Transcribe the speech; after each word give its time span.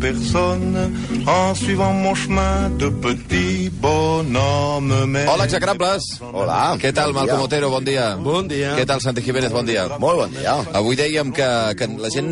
personne 0.00 0.92
en 1.26 1.54
suivant 1.54 1.92
mon 1.92 2.14
chemin 2.14 2.70
de 2.78 2.88
petit 2.88 3.70
bonhomme. 3.70 5.06
Mais 5.06 5.26
Hola, 5.26 5.44
execrables! 5.44 6.02
Hola. 6.32 6.76
Què 6.80 6.92
tal, 6.92 7.12
Bon. 7.12 7.20
Malcom 7.22 7.42
Otero? 7.46 7.70
Bon 7.70 7.84
dia. 7.84 8.16
Bon 8.16 8.46
dia. 8.48 8.74
Què 8.76 8.84
tal, 8.86 9.00
Santi 9.00 9.22
Jiménez? 9.24 9.52
Bon 9.52 9.66
dia. 9.66 9.86
Molt 10.02 10.20
bon 10.24 10.36
dia. 10.36 10.56
Avui 10.76 10.96
dèiem 10.98 11.32
que, 11.36 11.48
que 11.78 11.88
la 12.02 12.10
gent 12.12 12.30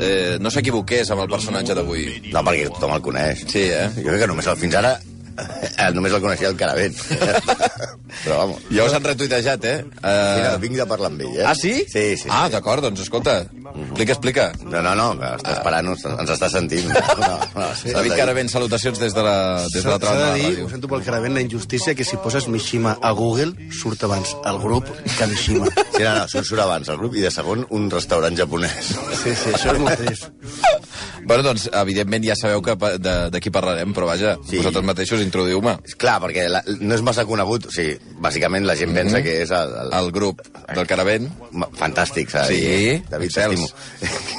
eh, 0.00 0.36
no 0.40 0.50
s'equivoqués 0.50 1.10
amb 1.14 1.24
el 1.26 1.30
personatge 1.32 1.76
d'avui. 1.78 2.08
No, 2.32 2.42
perquè 2.46 2.68
tothom 2.72 2.96
el 2.96 3.04
coneix. 3.04 3.44
Sí, 3.50 3.68
eh? 3.68 3.86
Jo 3.98 4.08
crec 4.10 4.24
que 4.24 4.30
només 4.32 4.48
el, 4.48 4.58
fins 4.60 4.78
ara 4.80 4.96
eh, 4.98 5.90
només 5.96 6.12
el 6.14 6.24
coneixia 6.24 6.52
el 6.52 6.58
Caravent. 6.60 6.98
Però, 8.24 8.38
vamos. 8.42 8.62
Ja 8.72 8.84
us 8.88 8.94
han 8.96 9.04
retuitejat, 9.04 9.64
eh? 9.68 9.76
Mira, 9.84 10.54
Uh... 10.54 10.60
vinc 10.62 10.76
de 10.78 10.86
parlar 10.88 11.10
amb 11.12 11.20
ell, 11.26 11.34
eh? 11.38 11.44
Ah, 11.46 11.54
sí? 11.54 11.72
Sí, 11.90 12.04
sí. 12.16 12.28
Ah, 12.30 12.46
sí. 12.48 12.54
d'acord, 12.56 12.82
doncs 12.84 13.02
escolta, 13.04 13.38
explica, 13.44 14.12
explica. 14.14 14.46
No, 14.64 14.80
no, 14.82 14.94
no, 14.98 15.08
que 15.20 15.28
està 15.38 15.54
esperant, 15.58 15.90
ens, 15.92 16.04
ens 16.08 16.32
està 16.36 16.50
sentint. 16.52 16.88
No, 17.18 17.34
no, 17.58 17.66
sí, 17.76 17.90
David 17.92 18.14
Caravent, 18.16 18.48
salutacions 18.48 18.98
des 19.00 19.12
de 19.16 19.22
la, 19.26 19.34
des 19.72 19.82
de 19.82 19.90
l'altra 19.90 20.12
S'ha 20.12 20.18
banda 20.18 20.28
de 20.36 20.42
la 20.42 20.50
dir, 20.54 20.62
ho 20.64 20.68
sento 20.70 20.88
pel 20.88 21.02
caravent, 21.04 21.34
la 21.34 21.42
injustícia 21.42 21.94
que 21.98 22.04
si 22.06 22.16
poses 22.22 22.46
Mishima 22.48 22.94
a 23.02 23.10
Google 23.16 23.68
surt 23.74 24.04
abans 24.06 24.34
el 24.48 24.58
grup 24.62 24.86
que 25.18 25.26
Mishima. 25.30 25.66
Sí, 25.74 26.02
no, 26.04 26.14
no, 26.14 26.28
surt, 26.30 26.46
surt 26.48 26.62
abans 26.62 26.88
el 26.88 26.98
grup 27.00 27.16
i 27.18 27.24
de 27.26 27.32
segon 27.34 27.66
un 27.74 27.88
restaurant 27.90 28.36
japonès. 28.38 28.92
Sí, 29.22 29.34
sí, 29.34 29.52
això 29.56 29.74
és 29.74 29.82
molt 29.82 29.98
trist. 30.00 30.30
Bueno, 31.28 31.42
doncs, 31.44 31.66
evidentment 31.76 32.24
ja 32.24 32.34
sabeu 32.40 32.62
que 32.64 32.72
pa- 32.80 32.94
de, 32.96 33.14
de 33.30 33.40
qui 33.44 33.50
parlarem, 33.52 33.92
però 33.92 34.06
vaja, 34.08 34.38
Sí. 34.48 34.56
vosaltres 34.62 34.84
mateixos 34.88 35.20
introduïu-me. 35.20 35.74
Clar, 36.00 36.14
perquè 36.24 36.46
la, 36.48 36.62
no 36.80 36.94
és 36.96 37.02
massa 37.04 37.26
conegut, 37.28 37.66
o 37.68 37.70
sigui, 37.74 37.98
bàsicament 38.24 38.64
la 38.64 38.74
gent 38.80 38.94
pensa 38.96 39.20
que 39.22 39.42
és 39.42 39.50
el, 39.52 39.74
el, 39.82 39.92
El 39.98 40.08
grup 40.16 40.40
del 40.72 40.86
Caravent. 40.88 41.28
Fantàstic, 41.76 42.30
s'ha 42.32 42.46
de 42.48 42.54
Sí, 42.54 42.62
dir. 42.64 43.02
David, 43.12 43.34
t'estimo. 43.36 43.68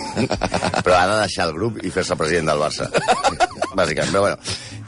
Però 0.84 0.96
ha 0.98 1.06
de 1.14 1.20
deixar 1.22 1.46
el 1.48 1.54
grup 1.54 1.78
i 1.86 1.92
fer-se 1.94 2.18
president 2.20 2.50
del 2.52 2.60
Barça. 2.66 2.90
Bàsicament. 3.80 4.12
Però 4.12 4.22
bueno, 4.26 4.38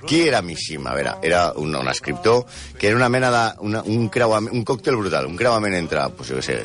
qui 0.09 0.23
era 0.27 0.41
Mishima? 0.41 0.91
A 0.91 0.95
veure, 0.97 1.13
era 1.21 1.43
un, 1.55 1.75
un 1.75 1.87
escriptor 1.93 2.45
que 2.79 2.87
era 2.89 2.97
una 2.97 3.09
mena 3.09 3.29
de... 3.31 3.43
Una, 3.69 3.83
un, 3.85 4.09
creuament, 4.09 4.53
un 4.57 4.65
còctel 4.65 4.97
brutal, 4.97 5.27
un 5.29 5.37
creuament 5.37 5.77
entre, 5.77 6.07
pues, 6.17 6.33
jo 6.33 6.41
què 6.41 6.45
sé, 6.49 6.59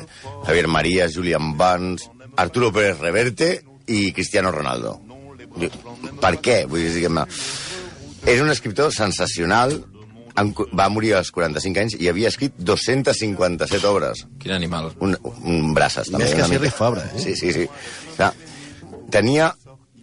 Javier 0.48 0.66
Marías, 0.72 1.12
Julian 1.14 1.52
Barnes, 1.60 2.08
Arturo 2.36 2.72
Pérez 2.72 2.98
Reverte 3.04 3.58
i 3.86 4.12
Cristiano 4.16 4.50
Ronaldo. 4.50 4.96
Per 6.20 6.32
què? 6.42 6.62
Vull 6.70 6.82
dir, 6.86 6.92
diguem-ne... 6.96 7.26
És 8.26 8.40
un 8.42 8.50
escriptor 8.50 8.90
sensacional, 8.94 9.76
en- 10.36 10.50
va 10.76 10.88
morir 10.90 11.12
als 11.14 11.30
45 11.30 11.78
anys 11.84 11.94
i 12.00 12.08
havia 12.10 12.28
escrit 12.32 12.56
257 12.58 13.86
obres 13.86 14.24
Quin 14.42 14.52
animal. 14.56 14.90
un, 15.00 15.14
un 15.44 15.70
braces, 15.76 16.10
també. 16.10 16.24
Més 16.24 16.34
que 16.34 16.42
una 16.42 16.48
Sierra 16.50 16.64
mica. 16.66 16.74
i 16.74 16.78
Fabra, 16.78 17.04
eh? 17.14 17.22
Sí, 17.22 17.36
sí, 17.38 17.52
sí. 17.54 17.68
Clar, 18.16 18.32
tenia 19.14 19.52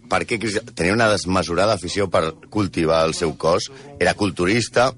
per 0.08 0.22
què 0.28 0.38
tenia 0.76 0.92
una 0.94 1.08
desmesurada 1.10 1.74
afició 1.76 2.08
per 2.12 2.34
cultivar 2.52 3.02
el 3.08 3.14
seu 3.16 3.34
cos, 3.40 3.70
era 4.00 4.14
culturista 4.14 4.90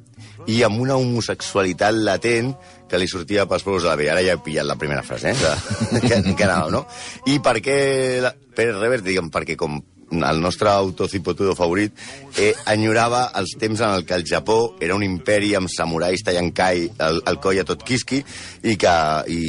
i 0.50 0.60
amb 0.66 0.78
una 0.82 0.94
homosexualitat 0.98 1.94
latent 2.06 2.52
que 2.90 2.98
li 3.02 3.08
sortia 3.10 3.46
pels 3.50 3.64
peus 3.66 3.82
de 3.82 3.88
la 3.90 3.96
vella. 3.98 4.12
Ara 4.14 4.22
ja 4.26 4.34
he 4.36 4.42
pillat 4.44 4.66
la 4.68 4.76
primera 4.78 5.02
frase, 5.06 5.32
eh? 5.32 5.36
De, 5.40 6.00
que, 6.06 6.22
que 6.36 6.44
anava, 6.46 6.70
no? 6.70 6.84
I 7.26 7.38
per 7.42 7.56
què 7.64 7.76
la, 8.22 8.30
Pérez 8.54 8.78
Reverte, 8.78 9.08
diguem, 9.10 9.30
perquè 9.34 9.56
com 9.58 9.80
el 10.10 10.40
nostre 10.40 10.68
autocipotudo 10.70 11.54
favorit, 11.58 11.92
eh, 12.38 12.52
enyorava 12.72 13.24
els 13.34 13.56
temps 13.58 13.80
en 13.80 13.90
el 13.96 14.04
que 14.06 14.14
el 14.14 14.24
Japó 14.24 14.76
era 14.80 14.94
un 14.94 15.02
imperi 15.02 15.54
amb 15.58 15.68
samurais 15.72 16.22
tallant 16.22 16.52
kai, 16.54 16.88
el, 16.98 17.22
el 17.26 17.40
coll 17.42 17.58
a 17.60 17.64
tot 17.66 17.82
quisqui, 17.82 18.22
i, 18.62 18.76
que, 18.76 18.96
i, 19.26 19.40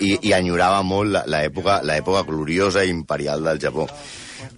i, 0.00 0.12
i 0.30 0.32
enyorava 0.36 0.82
molt 0.86 1.10
la- 1.10 1.24
l'època 1.26 1.80
l'època 1.82 2.22
gloriosa 2.28 2.84
i 2.84 2.90
imperial 2.94 3.42
del 3.44 3.58
Japó. 3.62 3.88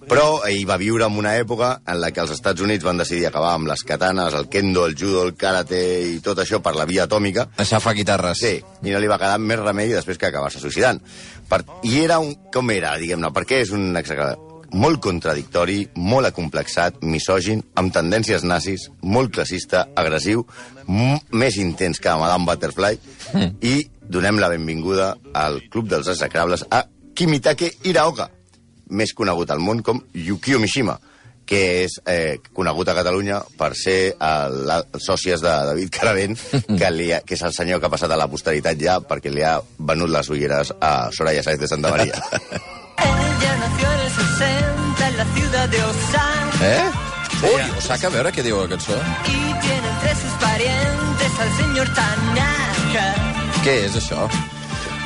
Però 0.06 0.44
ell 0.46 0.62
va 0.68 0.76
viure 0.78 1.06
en 1.08 1.16
una 1.18 1.32
època 1.38 1.80
en 1.86 1.98
la 2.00 2.12
que 2.14 2.20
els 2.22 2.30
Estats 2.30 2.62
Units 2.62 2.84
van 2.86 3.00
decidir 3.00 3.26
acabar 3.26 3.54
amb 3.56 3.66
les 3.66 3.82
katanes, 3.82 4.34
el 4.38 4.46
kendo, 4.48 4.84
el 4.86 4.94
judo, 4.94 5.24
el 5.26 5.34
karate 5.34 5.80
i 6.12 6.20
tot 6.22 6.38
això 6.38 6.60
per 6.62 6.76
la 6.78 6.86
via 6.86 7.08
atòmica, 7.08 7.48
Aixafa 7.58 7.94
guitarres. 7.96 8.38
Sí, 8.38 8.52
i 8.86 8.94
no 8.94 9.00
li 9.02 9.10
va 9.10 9.18
quedar 9.18 9.38
més 9.42 9.58
remei 9.58 9.90
després 9.90 10.18
que 10.18 10.28
acabar-se 10.30 10.62
suïcidant. 10.62 11.00
Per, 11.50 11.62
I 11.82 12.04
era 12.04 12.20
un... 12.22 12.36
Com 12.54 12.70
era, 12.70 12.94
diguem-ne? 13.02 13.32
Per 13.34 13.42
què 13.50 13.64
és 13.64 13.74
un 13.74 13.96
exagerat? 13.98 14.45
Molt 14.74 15.00
contradictori, 15.04 15.82
molt 15.96 16.30
acomplexat, 16.30 16.98
misògin, 17.06 17.62
amb 17.78 17.94
tendències 17.94 18.44
nazis, 18.44 18.88
molt 19.02 19.32
classista, 19.34 19.86
agressiu, 19.94 20.46
més 20.86 21.58
intens 21.62 22.02
que 22.02 22.14
Madame 22.18 22.48
Butterfly, 22.48 22.98
mm. 23.32 23.52
i 23.62 23.86
donem 24.08 24.40
la 24.42 24.50
benvinguda 24.52 25.14
al 25.34 25.60
Club 25.70 25.90
dels 25.90 26.10
Execrables 26.12 26.66
a 26.70 26.84
Kimitake 27.16 27.72
Iraoka, 27.88 28.28
més 28.90 29.14
conegut 29.16 29.50
al 29.50 29.62
món 29.62 29.82
com 29.82 30.02
Yukio 30.14 30.60
Mishima, 30.62 30.98
que 31.46 31.60
és 31.86 32.00
eh, 32.10 32.38
conegut 32.52 32.90
a 32.90 32.96
Catalunya 32.98 33.38
per 33.58 33.70
ser 33.78 34.16
el, 34.18 34.56
el 34.74 35.02
sòcies 35.02 35.42
de 35.44 35.52
David 35.70 35.92
Caravent, 35.94 36.38
que, 36.78 36.90
li 36.90 37.12
ha, 37.14 37.22
que 37.22 37.38
és 37.38 37.44
el 37.46 37.54
senyor 37.56 37.80
que 37.80 37.88
ha 37.88 37.94
passat 37.94 38.12
a 38.12 38.18
la 38.18 38.28
posteritat 38.30 38.82
ja 38.82 38.98
perquè 39.00 39.32
li 39.32 39.46
ha 39.46 39.60
venut 39.78 40.10
les 40.12 40.32
ulleres 40.34 40.74
a 40.80 40.96
Soraya 41.14 41.46
Sáenz 41.46 41.62
de 41.62 41.70
Santa 41.70 41.94
Maria. 41.94 42.18
Eh? 46.62 46.90
Ui, 47.42 47.62
Osaka, 47.78 48.08
a 48.08 48.10
veure 48.10 48.32
què 48.32 48.42
diu 48.42 48.56
la 48.60 48.68
cançó. 48.68 48.96
y 49.26 49.52
tiene 49.60 49.88
entre 49.94 50.14
sus 50.14 50.32
parientes 50.40 51.32
al 51.40 51.50
señor 51.60 51.88
Tanaka. 51.94 53.06
Què 53.64 53.74
és 53.86 53.96
això? 53.96 54.28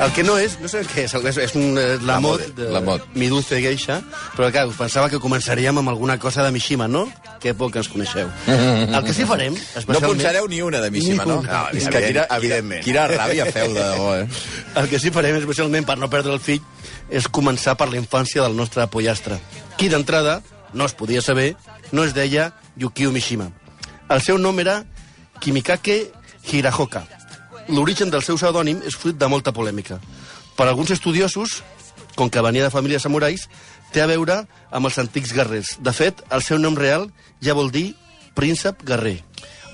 El 0.01 0.13
que 0.17 0.23
no 0.25 0.39
és, 0.41 0.55
no 0.63 0.69
sé 0.73 0.81
què 0.89 1.03
és, 1.05 1.13
és, 1.13 1.39
és 1.45 1.55
un 1.61 1.77
eh, 1.77 1.99
la, 2.09 2.15
mod 2.25 2.41
mode, 2.41 2.53
de 2.57 2.69
la 2.73 2.81
mod. 2.81 3.03
Mi 3.21 3.27
dulce 3.29 3.59
geisha, 3.61 3.99
però 4.33 4.49
clar, 4.49 4.63
pensava 4.73 5.11
que 5.13 5.21
començaríem 5.21 5.77
amb 5.77 5.93
alguna 5.93 6.17
cosa 6.19 6.41
de 6.47 6.53
Mishima, 6.55 6.87
no? 6.89 7.03
Que 7.43 7.53
poc 7.53 7.77
ens 7.77 7.91
coneixeu. 7.93 8.31
El 8.49 8.97
que 9.05 9.13
sí 9.13 9.27
farem, 9.29 9.59
No 9.91 10.01
punxareu 10.01 10.49
ni 10.49 10.63
una 10.65 10.81
de 10.81 10.89
Mishima, 10.95 11.27
no? 11.29 11.43
No, 11.45 11.61
és 11.77 11.91
que 11.93 12.01
quina, 12.07 12.25
evidentment. 12.39 12.81
Quina, 12.87 13.05
quina 13.11 13.21
ràbia 13.21 13.49
feu, 13.53 13.75
de 13.77 13.85
debò, 13.91 14.09
eh? 14.23 14.25
El 14.81 14.89
que 14.89 15.03
sí 15.05 15.13
farem, 15.13 15.37
especialment 15.43 15.85
per 15.85 15.99
no 16.01 16.09
perdre 16.09 16.33
el 16.33 16.41
fill, 16.41 16.65
és 17.13 17.29
començar 17.29 17.77
per 17.77 17.91
la 17.93 18.01
infància 18.01 18.41
del 18.47 18.57
nostre 18.57 18.89
pollastre. 18.89 19.37
Qui 19.77 19.93
d'entrada, 19.93 20.41
no 20.73 20.89
es 20.89 20.97
podia 20.97 21.21
saber, 21.21 21.53
no 21.93 22.09
es 22.09 22.17
deia 22.17 22.55
Yukio 22.81 23.13
Mishima. 23.13 23.51
El 24.09 24.25
seu 24.25 24.41
nom 24.41 24.65
era 24.65 24.81
Kimikake 25.45 26.07
Hirahoka. 26.49 27.05
L'origen 27.71 28.11
del 28.11 28.25
seu 28.27 28.39
pseudònim 28.39 28.81
és 28.87 28.97
fruit 28.99 29.19
de 29.19 29.29
molta 29.31 29.53
polèmica. 29.55 30.01
Per 30.57 30.67
alguns 30.67 30.91
estudiosos, 30.91 31.61
com 32.17 32.31
que 32.31 32.43
venia 32.43 32.67
de 32.67 32.73
famílies 32.75 33.07
samurais, 33.07 33.47
té 33.95 34.03
a 34.03 34.09
veure 34.11 34.43
amb 34.71 34.91
els 34.91 34.99
antics 34.99 35.33
guerrers. 35.35 35.77
De 35.79 35.93
fet, 35.95 36.23
el 36.35 36.43
seu 36.43 36.59
nom 36.59 36.77
real 36.79 37.09
ja 37.43 37.55
vol 37.55 37.71
dir 37.71 37.93
príncep 38.35 38.83
guerrer. 38.87 39.21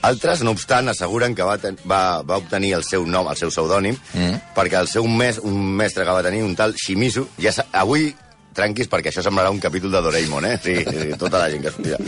Altres, 0.07 0.43
no 0.45 0.53
obstant, 0.55 0.91
asseguren 0.93 1.35
que 1.35 1.47
va, 1.47 1.57
ten, 1.59 1.79
va, 1.89 2.21
va 2.23 2.37
obtenir 2.39 2.75
el 2.77 2.85
seu 2.87 3.07
nom, 3.09 3.27
el 3.27 3.39
seu 3.41 3.51
pseudònim, 3.51 3.97
mm. 3.97 4.53
perquè 4.55 4.79
el 4.79 4.91
seu 4.91 5.09
mes, 5.09 5.41
un 5.43 5.57
mestre 5.81 6.05
que 6.07 6.15
va 6.15 6.23
tenir, 6.23 6.45
un 6.47 6.55
tal 6.59 6.77
Shimizu, 6.79 7.27
ja 7.43 7.55
sa, 7.57 7.67
avui 7.73 8.13
tranquis, 8.57 8.89
perquè 8.91 9.13
això 9.13 9.23
semblarà 9.25 9.53
un 9.53 9.61
capítol 9.63 9.93
de 9.95 10.03
Doraemon, 10.07 10.49
eh? 10.49 10.57
Sí, 10.63 10.77
sí, 10.83 11.11
tota 11.21 11.43
la 11.43 11.51
gent 11.53 11.67
que 11.67 11.73
sortirà. 11.75 12.01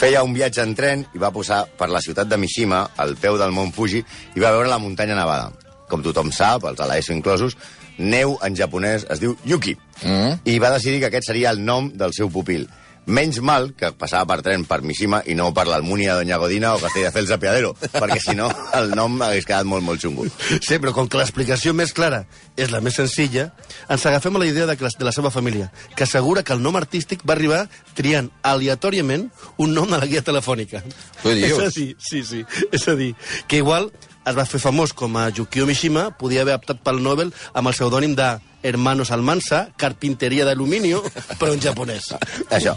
Feia 0.00 0.24
un 0.26 0.34
viatge 0.36 0.64
en 0.64 0.74
tren 0.78 1.04
i 1.14 1.22
va 1.22 1.32
posar 1.34 1.64
per 1.78 1.90
la 1.92 2.02
ciutat 2.04 2.30
de 2.30 2.40
Mishima, 2.40 2.86
al 2.96 3.14
peu 3.20 3.38
del 3.40 3.54
mont 3.54 3.72
Fuji, 3.74 4.02
i 4.34 4.42
va 4.42 4.54
veure 4.56 4.72
la 4.72 4.80
muntanya 4.82 5.18
nevada. 5.18 5.52
Com 5.92 6.04
tothom 6.04 6.32
sap, 6.32 6.64
els 6.70 6.80
a 6.80 6.88
l'ESO 6.88 7.12
inclosos, 7.14 7.58
neu 7.98 8.38
en 8.42 8.56
japonès 8.56 9.04
es 9.12 9.20
diu 9.20 9.36
Yuki. 9.44 9.76
Mm. 10.02 10.40
I 10.48 10.58
va 10.62 10.72
decidir 10.74 11.02
que 11.02 11.12
aquest 11.12 11.28
seria 11.28 11.52
el 11.52 11.60
nom 11.64 11.92
del 11.94 12.16
seu 12.16 12.32
pupil. 12.32 12.66
Menys 13.06 13.40
mal 13.42 13.72
que 13.74 13.90
passava 13.98 14.28
per 14.30 14.42
tren 14.46 14.62
per 14.68 14.78
Mishima 14.86 15.22
i 15.26 15.34
no 15.34 15.48
per 15.54 15.64
l'Almunia, 15.66 16.14
Doña 16.14 16.38
Godina 16.38 16.74
o 16.76 16.80
Castelldefels 16.82 17.32
de 17.32 17.38
Piadero, 17.42 17.72
perquè 17.90 18.18
si 18.22 18.36
no 18.38 18.46
el 18.78 18.92
nom 18.94 19.16
hagués 19.26 19.48
quedat 19.48 19.66
molt, 19.66 19.82
molt 19.82 20.02
xungo. 20.02 20.28
Sí, 20.62 20.78
però 20.78 20.94
com 20.94 21.10
que 21.10 21.18
l'explicació 21.18 21.74
més 21.74 21.94
clara 21.96 22.22
és 22.56 22.70
la 22.70 22.82
més 22.84 22.94
senzilla, 23.00 23.48
ens 23.90 24.06
agafem 24.06 24.38
a 24.38 24.44
la 24.44 24.46
idea 24.46 24.68
de, 24.70 24.76
que 24.78 24.86
la, 24.86 24.92
de 24.98 25.08
la 25.08 25.14
seva 25.14 25.32
família, 25.34 25.72
que 25.96 26.06
assegura 26.06 26.44
que 26.46 26.54
el 26.54 26.62
nom 26.62 26.78
artístic 26.78 27.26
va 27.26 27.34
arribar 27.34 27.64
triant 27.98 28.30
aleatòriament 28.46 29.28
un 29.58 29.74
nom 29.74 29.90
a 29.90 29.98
la 29.98 30.06
guia 30.06 30.22
telefònica. 30.22 30.84
Què 31.24 31.34
dius? 31.40 31.58
És 31.58 31.66
a 31.66 31.74
dir, 31.74 31.90
sí, 31.98 32.22
sí, 32.28 32.46
és 32.70 32.88
a 32.88 32.96
dir, 32.98 33.12
que 33.50 33.58
igual 33.64 33.90
es 34.26 34.38
va 34.38 34.46
fer 34.46 34.60
famós 34.62 34.94
com 34.94 35.16
a 35.18 35.28
Yukio 35.34 35.66
Mishima, 35.66 36.10
podia 36.18 36.42
haver 36.46 36.56
optat 36.60 36.82
pel 36.84 37.02
Nobel 37.02 37.32
amb 37.52 37.70
el 37.70 37.76
pseudònim 37.76 38.16
de 38.18 38.30
Hermanos 38.62 39.10
Almansa, 39.10 39.64
carpinteria 39.76 40.44
d'aluminio, 40.46 41.00
però 41.40 41.50
en 41.52 41.60
japonès. 41.60 42.12
Això. 42.56 42.74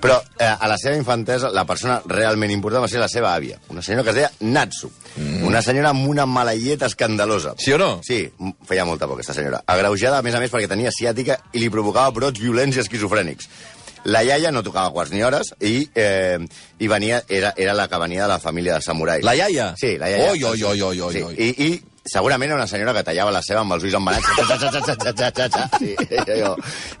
Però 0.00 0.20
eh, 0.38 0.46
a 0.46 0.68
la 0.70 0.76
seva 0.78 0.94
infantesa, 0.94 1.50
la 1.50 1.66
persona 1.66 1.98
realment 2.06 2.54
important 2.54 2.84
va 2.84 2.90
ser 2.90 3.02
la 3.02 3.10
seva 3.10 3.32
àvia, 3.34 3.58
una 3.74 3.82
senyora 3.82 4.06
que 4.06 4.14
es 4.14 4.20
deia 4.20 4.30
Natsu. 4.46 4.92
Mm. 5.16 5.42
Una 5.50 5.62
senyora 5.66 5.90
amb 5.90 6.06
una 6.08 6.26
malaieta 6.30 6.86
escandalosa. 6.86 7.56
Sí 7.58 7.74
o 7.74 7.80
no? 7.82 7.90
Sí, 8.06 8.22
feia 8.68 8.86
molta 8.86 9.08
por, 9.08 9.18
aquesta 9.18 9.34
senyora. 9.34 9.64
Agreujada, 9.66 10.22
a 10.22 10.26
més 10.26 10.38
a 10.38 10.42
més, 10.42 10.54
perquè 10.54 10.70
tenia 10.70 10.94
ciàtica 10.94 11.40
i 11.52 11.62
li 11.62 11.70
provocava 11.74 12.14
brots 12.14 12.38
violents 12.38 12.78
i 12.78 12.84
esquizofrènics. 12.84 13.50
La 14.04 14.20
iaia 14.24 14.52
no 14.52 14.62
tocava 14.62 14.92
quarts 14.92 15.14
ni 15.14 15.22
hores 15.24 15.54
i, 15.64 15.88
eh, 15.94 16.38
i 16.78 16.88
venia, 16.88 17.22
era, 17.28 17.54
era 17.56 17.72
la 17.74 17.88
que 17.88 18.00
venia 18.00 18.26
de 18.26 18.28
la 18.34 18.38
família 18.40 18.76
de 18.76 18.84
samurais. 18.84 19.24
La 19.24 19.34
iaia? 19.36 19.72
Sí, 19.80 19.96
la 19.98 20.10
iaia. 20.10 20.30
Oi, 20.32 20.44
oi, 20.44 20.62
oi, 20.62 20.82
oi, 20.82 21.00
oi. 21.00 21.14
Sí. 21.14 21.48
I, 21.48 21.68
i 21.68 21.94
segurament 22.04 22.50
era 22.50 22.58
una 22.60 22.68
senyora 22.68 22.92
que 22.92 23.04
tallava 23.06 23.32
la 23.32 23.40
seva 23.42 23.62
amb 23.64 23.76
els 23.76 23.86
ulls 23.86 23.96
embanats 23.96 24.28
sí, 25.78 25.94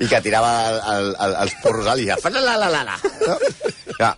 i 0.00 0.08
que 0.08 0.20
tirava 0.24 0.54
el, 0.94 1.10
el, 1.12 1.36
els 1.44 1.58
porros 1.62 1.90
a 1.92 1.96
l'illa. 1.98 2.16
La, 2.24 2.56
la, 2.56 2.70
la, 2.72 2.84
la. 2.88 2.96
No? 3.28 3.36
Ja. 3.98 4.14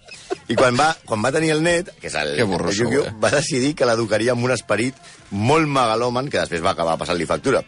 I 0.46 0.54
quan 0.54 0.78
va, 0.78 0.92
quan 1.06 1.24
va 1.24 1.32
tenir 1.34 1.50
el 1.56 1.62
net, 1.64 1.90
que 1.98 2.06
és 2.06 2.14
el, 2.20 2.36
burro, 2.46 2.70
el 2.70 2.78
Yuki, 2.78 3.00
eh? 3.02 3.14
va 3.22 3.32
decidir 3.34 3.74
que 3.74 3.88
l'educaria 3.88 4.36
amb 4.36 4.46
un 4.46 4.54
esperit 4.54 4.94
molt 5.34 5.66
megaloman 5.66 6.30
que 6.30 6.38
després 6.38 6.62
va 6.62 6.76
acabar 6.76 6.94
passant-li 7.00 7.26
factura. 7.26 7.64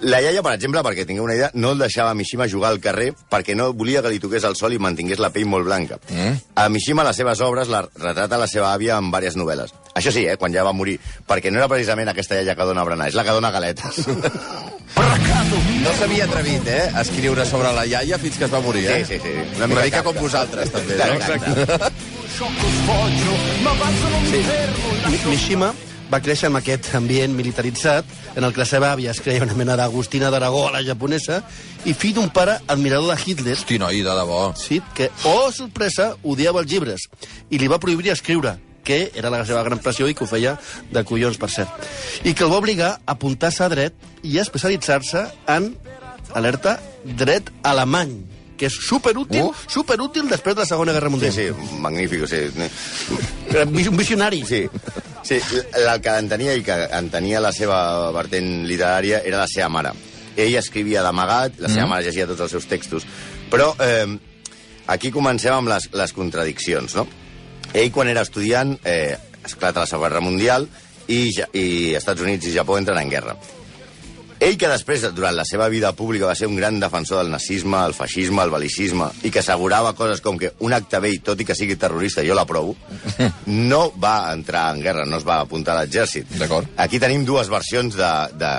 La 0.00 0.18
iaia, 0.20 0.42
per 0.44 0.52
exemple, 0.52 0.82
perquè 0.84 1.06
tingueu 1.08 1.24
una 1.24 1.34
idea, 1.34 1.48
no 1.54 1.70
el 1.72 1.78
deixava 1.80 2.10
a 2.12 2.14
Mishima 2.14 2.44
jugar 2.52 2.68
al 2.74 2.80
carrer 2.84 3.14
perquè 3.32 3.54
no 3.56 3.70
volia 3.72 4.02
que 4.04 4.10
li 4.12 4.18
toqués 4.20 4.44
el 4.44 4.54
sol 4.54 4.74
i 4.76 4.78
mantingués 4.78 5.18
la 5.22 5.30
pell 5.32 5.46
molt 5.48 5.64
blanca. 5.64 5.96
Mm. 6.10 6.34
A 6.60 6.68
Mishima, 6.68 7.04
les 7.06 7.16
seves 7.16 7.40
obres 7.40 7.68
la 7.72 7.80
retrata 7.96 8.36
la 8.36 8.46
seva 8.46 8.74
àvia 8.74 8.98
en 9.00 9.08
diverses 9.08 9.38
novel·les. 9.40 9.72
Això 9.96 10.12
sí, 10.12 10.26
eh, 10.28 10.36
quan 10.36 10.52
ja 10.52 10.64
va 10.66 10.74
morir, 10.76 10.98
perquè 11.26 11.48
no 11.50 11.56
era 11.62 11.68
precisament 11.72 12.08
aquesta 12.12 12.36
iaia 12.36 12.54
que 12.54 12.66
dona 12.68 12.84
berenar, 12.84 13.08
és 13.08 13.16
la 13.16 13.24
que 13.24 13.32
dona 13.38 13.50
galetes. 13.50 14.04
No 14.96 15.92
s'havia 15.94 16.24
atrevit, 16.24 16.66
eh, 16.68 16.90
a 16.94 17.00
escriure 17.02 17.44
sobre 17.46 17.70
la 17.72 17.84
iaia 17.86 18.18
fins 18.18 18.36
que 18.38 18.44
es 18.46 18.52
va 18.52 18.60
morir, 18.64 18.86
eh? 18.90 19.04
Sí, 19.04 19.14
sí, 19.14 19.20
sí. 19.22 19.34
Una 19.58 19.66
mica, 19.68 19.82
Kafka. 19.90 20.02
com 20.08 20.16
vosaltres, 20.22 20.72
també, 20.72 20.96
no? 20.96 21.04
Exacte. 21.14 21.92
Mi- 25.10 25.30
Mishima 25.30 25.72
va 26.12 26.20
créixer 26.22 26.46
en 26.50 26.56
aquest 26.60 26.92
ambient 26.94 27.32
militaritzat 27.34 28.04
en 28.36 28.44
el 28.44 28.52
que 28.54 28.60
la 28.62 28.66
seva 28.68 28.92
àvia 28.94 29.10
es 29.10 29.20
creia 29.20 29.42
una 29.42 29.54
mena 29.58 29.74
d'Agustina 29.76 30.30
d'Aragó 30.30 30.68
a 30.68 30.72
la 30.76 30.84
japonesa 30.86 31.40
i 31.84 31.94
fill 31.94 32.14
d'un 32.14 32.30
pare 32.30 32.58
admirador 32.68 33.10
de 33.14 33.18
Hitler 33.24 33.56
Hosti, 33.58 33.78
noi, 33.78 34.02
de 34.02 34.10
debò. 34.14 34.52
sí, 34.56 34.80
que, 34.94 35.10
oh, 35.24 35.50
sorpresa, 35.52 36.14
odiava 36.22 36.60
els 36.62 36.70
llibres 36.70 37.08
i 37.50 37.58
li 37.58 37.66
va 37.68 37.78
prohibir 37.82 38.10
escriure 38.14 38.56
que 38.86 39.10
era 39.18 39.30
la 39.34 39.42
seva 39.44 39.64
gran 39.66 39.80
passió 39.82 40.06
i 40.06 40.14
que 40.14 40.22
ho 40.22 40.28
feia 40.30 40.52
de 40.92 41.02
collons, 41.02 41.36
per 41.42 41.50
cert. 41.50 41.68
I 42.22 42.34
que 42.38 42.44
el 42.46 42.52
va 42.52 42.60
obligar 42.62 42.90
a 43.02 43.16
apuntar-se 43.16 43.64
a 43.64 43.68
dret 43.68 43.94
i 44.22 44.38
a 44.38 44.42
especialitzar-se 44.46 45.24
en, 45.50 45.72
alerta, 46.38 46.76
dret 47.02 47.50
alemany, 47.66 48.12
que 48.56 48.66
és 48.70 48.76
superútil, 48.86 49.42
Uh. 49.50 49.54
superútil 49.66 50.28
després 50.30 50.54
de 50.54 50.62
la 50.62 50.66
Segona 50.70 50.92
Guerra 50.94 51.08
Sí, 51.08 51.12
Mundial. 51.16 51.32
sí, 51.34 51.76
magnífic, 51.82 52.28
sí. 52.30 52.70
Un 53.90 53.96
visionari. 53.96 54.44
Sí, 54.46 54.68
sí 55.26 55.40
el 55.74 55.88
que 56.02 56.14
entenia 56.20 56.54
i 56.54 56.62
que 56.66 56.76
entenia 56.96 57.42
la 57.42 57.52
seva 57.54 57.78
vertent 58.14 58.64
literària 58.68 59.22
era 59.24 59.42
la 59.42 59.50
seva 59.50 59.68
mare. 59.72 59.92
Ell 60.36 60.56
escrivia 60.60 61.02
d'amagat, 61.02 61.60
la 61.64 61.70
seva 61.72 61.86
mm. 61.86 61.92
mare 61.94 62.06
llegia 62.06 62.28
tots 62.28 62.44
els 62.44 62.54
seus 62.54 62.68
textos, 62.70 63.06
però 63.50 63.72
eh, 63.82 64.06
aquí 64.92 65.10
comencem 65.10 65.56
amb 65.56 65.72
les, 65.72 65.88
les 65.96 66.12
contradiccions, 66.16 66.96
no? 66.98 67.06
Ell, 67.72 67.90
quan 67.92 68.08
era 68.08 68.22
estudiant, 68.22 68.76
eh, 68.84 69.16
esclata 69.44 69.82
la 69.82 69.90
Segona 69.90 70.10
Guerra 70.10 70.24
Mundial 70.24 70.68
i, 71.08 71.30
i 71.52 71.66
Estats 71.98 72.22
Units 72.22 72.46
i 72.46 72.54
Japó 72.54 72.78
entren 72.78 73.00
en 73.02 73.10
guerra. 73.10 73.36
Ell, 74.46 74.54
que 74.54 74.68
després, 74.70 75.02
durant 75.10 75.34
la 75.34 75.42
seva 75.42 75.66
vida 75.66 75.88
pública, 75.98 76.28
va 76.28 76.36
ser 76.38 76.46
un 76.46 76.54
gran 76.54 76.76
defensor 76.78 77.18
del 77.18 77.32
nazisme, 77.32 77.80
el 77.82 77.96
feixisme, 77.96 78.44
el 78.44 78.52
belicisme, 78.52 79.08
i 79.26 79.32
que 79.34 79.40
assegurava 79.40 79.90
coses 79.98 80.22
com 80.22 80.38
que 80.38 80.52
un 80.62 80.76
acte 80.76 81.00
vell, 81.02 81.16
tot 81.26 81.40
i 81.42 81.46
que 81.48 81.56
sigui 81.58 81.74
terrorista, 81.74 82.22
jo 82.22 82.36
l'aprovo, 82.38 82.76
no 83.72 83.80
va 83.98 84.30
entrar 84.30 84.68
en 84.76 84.84
guerra, 84.84 85.02
no 85.10 85.18
es 85.18 85.26
va 85.26 85.40
apuntar 85.42 85.74
a 85.74 85.80
l'exèrcit. 85.80 86.30
D'acord. 86.38 86.70
Aquí 86.78 87.02
tenim 87.02 87.26
dues 87.26 87.50
versions 87.50 87.98
de, 87.98 88.12
de... 88.38 88.52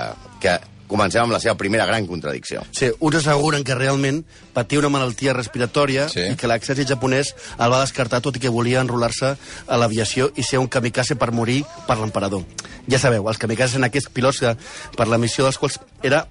que 0.44 0.58
comencem 0.88 1.22
amb 1.22 1.32
la 1.34 1.40
seva 1.40 1.54
primera 1.60 1.86
gran 1.86 2.06
contradicció. 2.08 2.62
Sí, 2.72 2.88
uns 2.98 3.20
asseguren 3.20 3.64
que 3.64 3.76
realment 3.76 4.22
patia 4.54 4.80
una 4.80 4.88
malaltia 4.90 5.34
respiratòria 5.36 6.08
Sí. 6.08 6.22
sí. 6.22 6.32
i 6.32 6.36
que 6.40 6.48
l'exèrcit 6.50 6.88
japonès 6.88 7.34
el 7.58 7.70
va 7.72 7.82
descartar 7.84 8.20
tot 8.24 8.36
i 8.36 8.40
que 8.42 8.48
volia 8.52 8.80
enrolar-se 8.80 9.34
a 9.68 9.76
l'aviació 9.76 10.32
i 10.36 10.42
ser 10.42 10.58
un 10.58 10.68
kamikaze 10.68 11.14
per 11.20 11.30
morir 11.32 11.62
per 11.86 11.98
l'emperador. 12.00 12.42
Ja 12.88 12.98
sabeu, 12.98 13.28
els 13.28 13.38
kamikazes 13.38 13.76
en 13.76 13.84
aquests 13.84 14.10
pilots 14.10 14.40
que 14.40 14.56
per 14.96 15.06
la 15.08 15.18
missió 15.20 15.44
dels 15.44 15.58
quals 15.60 15.78
era 16.02 16.26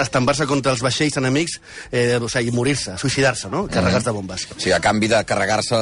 estambar-se 0.00 0.46
contra 0.46 0.72
els 0.72 0.80
vaixells 0.80 1.18
enemics 1.18 1.58
eh, 1.92 2.16
o 2.22 2.28
sigui, 2.30 2.52
morir-se, 2.54 2.94
suïcidar-se, 2.96 3.50
no? 3.52 3.66
Carregats 3.68 4.06
de 4.06 4.12
bombes. 4.14 4.46
O 4.54 4.60
sigui, 4.60 4.72
a 4.72 4.80
canvi 4.80 5.10
de 5.10 5.18
carregar-se 5.28 5.76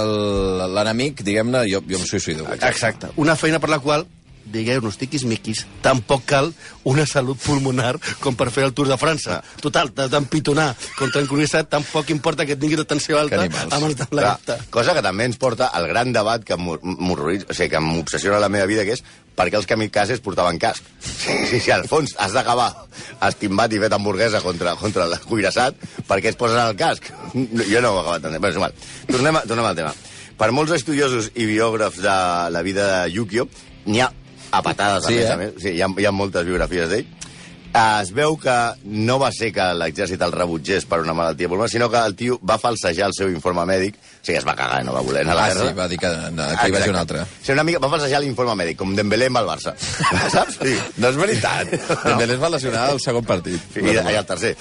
l'enemic, 0.74 1.22
diguem-ne, 1.22 1.60
jo, 1.70 1.82
jo 1.86 2.00
em 2.00 2.06
suïcido. 2.08 2.46
Exacte. 2.56 3.12
Una 3.16 3.36
feina 3.36 3.60
per 3.62 3.70
la 3.70 3.78
qual 3.84 4.06
digueu-nos 4.52 4.98
tiquis-miquis, 5.00 5.64
tampoc 5.84 6.24
cal 6.28 6.52
una 6.88 7.04
salut 7.06 7.38
pulmonar 7.42 7.96
com 8.22 8.36
per 8.38 8.50
fer 8.54 8.64
el 8.66 8.74
Tour 8.76 8.88
de 8.88 8.96
França. 9.00 9.42
Total, 9.60 9.92
t'has 9.92 10.10
d'empitonar 10.12 10.70
con 10.98 11.12
tranquil·litat, 11.14 11.68
tampoc 11.68 12.10
importa 12.14 12.46
que 12.46 12.56
et 12.56 12.60
tingui 12.60 12.78
tensió 12.88 13.18
alta 13.18 13.42
de 13.42 13.48
Clar, 13.48 14.10
l'acte. 14.10 14.58
cosa 14.70 14.94
que 14.94 15.02
també 15.04 15.24
ens 15.28 15.36
porta 15.36 15.68
al 15.74 15.86
gran 15.88 16.12
debat 16.12 16.44
que 16.44 16.56
m'horroritza, 16.56 17.48
o 17.50 17.54
sigui, 17.54 17.70
que 17.76 17.80
m'obsessiona 17.80 18.40
la 18.40 18.48
meva 18.48 18.66
vida, 18.66 18.84
que 18.84 18.96
és 18.96 19.04
per 19.38 19.48
què 19.50 19.58
els 19.60 19.68
kamikazes 19.70 20.20
portaven 20.20 20.58
casc. 20.58 20.82
Sí, 20.98 21.34
sí, 21.46 21.60
sí, 21.60 21.70
al 21.70 21.86
fons 21.86 22.16
has 22.18 22.32
d'acabar 22.34 22.72
estimbat 23.28 23.72
i 23.72 23.78
fet 23.78 23.92
hamburguesa 23.94 24.40
contra, 24.42 24.74
contra 24.80 25.06
el 25.06 25.18
cuirassat, 25.28 25.76
per 26.08 26.18
què 26.22 26.32
es 26.32 26.38
posen 26.40 26.58
el 26.58 26.76
casc? 26.78 27.10
No, 27.34 27.62
Jo 27.68 27.82
no 27.84 27.92
ho 27.92 27.98
he 27.98 28.02
acabat 28.02 28.22
d'entendre. 28.22 28.40
Però 28.40 28.50
és 28.50 28.56
igual. 28.58 28.74
Tornem, 29.12 29.36
a, 29.36 29.42
tornem 29.46 29.68
al 29.68 29.76
tema. 29.78 29.94
Per 30.38 30.50
molts 30.54 30.72
estudiosos 30.74 31.32
i 31.34 31.46
biògrafs 31.50 31.98
de 32.02 32.16
la 32.54 32.62
vida 32.62 32.86
de 32.90 33.12
Yukio, 33.14 33.48
n'hi 33.86 34.02
ha 34.02 34.10
a 34.50 34.62
patades, 34.62 35.06
Sí, 35.06 35.18
a 35.18 35.18
més 35.18 35.28
eh? 35.28 35.32
a 35.32 35.36
més. 35.36 35.52
Sí, 35.62 35.70
hi 35.76 35.82
ha, 35.82 35.88
hi 35.98 36.06
ha 36.08 36.12
moltes 36.12 36.44
biografies 36.46 36.88
d'ell. 36.90 37.06
Eh, 37.68 38.00
Es 38.00 38.08
veu 38.16 38.32
que 38.40 38.52
no 38.88 39.18
va 39.20 39.28
ser 39.30 39.50
que 39.52 39.62
l'exèrcit 39.76 40.22
el 40.24 40.32
rebutgés 40.32 40.86
per 40.88 41.02
una 41.02 41.12
malaltia 41.14 41.50
pulmonar, 41.50 41.68
sinó 41.70 41.90
que 41.92 41.98
el 42.00 42.14
tio 42.16 42.38
va 42.40 42.56
falsejar 42.58 43.06
el 43.10 43.12
seu 43.14 43.28
informe 43.28 43.66
mèdic, 43.68 43.94
o 43.94 44.24
sigui, 44.24 44.38
es 44.38 44.46
va 44.48 44.54
cagar, 44.56 44.78
no 44.86 44.94
va 44.96 45.02
voler 45.04 45.20
anar 45.26 45.34
a 45.34 45.36
la 45.36 45.42
Ah, 45.44 45.48
guerra. 45.52 45.66
sí, 45.68 45.74
va 45.76 45.86
dir 45.88 45.98
que, 46.00 46.08
que 46.08 46.68
hi 46.68 46.72
vagi 46.72 46.88
un 46.88 46.96
altre. 46.96 47.26
Sí, 47.44 47.52
una 47.52 47.62
mica, 47.68 47.78
va 47.78 47.90
falsejar 47.92 48.22
l'informe 48.24 48.54
mèdic, 48.56 48.78
com 48.80 48.96
Dembélé 48.96 49.28
amb 49.28 49.42
el 49.42 49.50
Barça. 49.50 49.74
Saps? 50.34 50.56
Sí. 50.62 50.74
No 50.96 51.10
és 51.12 51.16
veritat. 51.20 51.76
Dembélé 52.06 52.38
es 52.38 52.40
va 52.40 52.48
lesionar 52.56 52.86
al 52.88 53.00
segon 53.04 53.24
partit. 53.28 53.60
I, 53.76 53.84
i 53.84 54.16
el 54.16 54.26
tercer. 54.32 54.54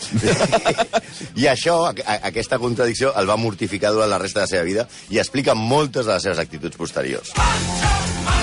I 1.41 1.47
això, 1.47 1.77
a, 1.87 1.93
a, 2.03 2.19
aquesta 2.27 2.59
contradicció, 2.59 3.13
el 3.17 3.25
va 3.29 3.37
mortificar 3.39 3.93
durant 3.95 4.09
la 4.11 4.19
resta 4.19 4.41
de 4.41 4.45
la 4.49 4.51
seva 4.51 4.63
vida 4.67 4.87
i 5.09 5.19
explica 5.23 5.55
moltes 5.55 6.05
de 6.05 6.13
les 6.13 6.23
seves 6.27 6.43
actituds 6.43 6.75
posteriors. 6.77 7.31
Veus 7.37 8.36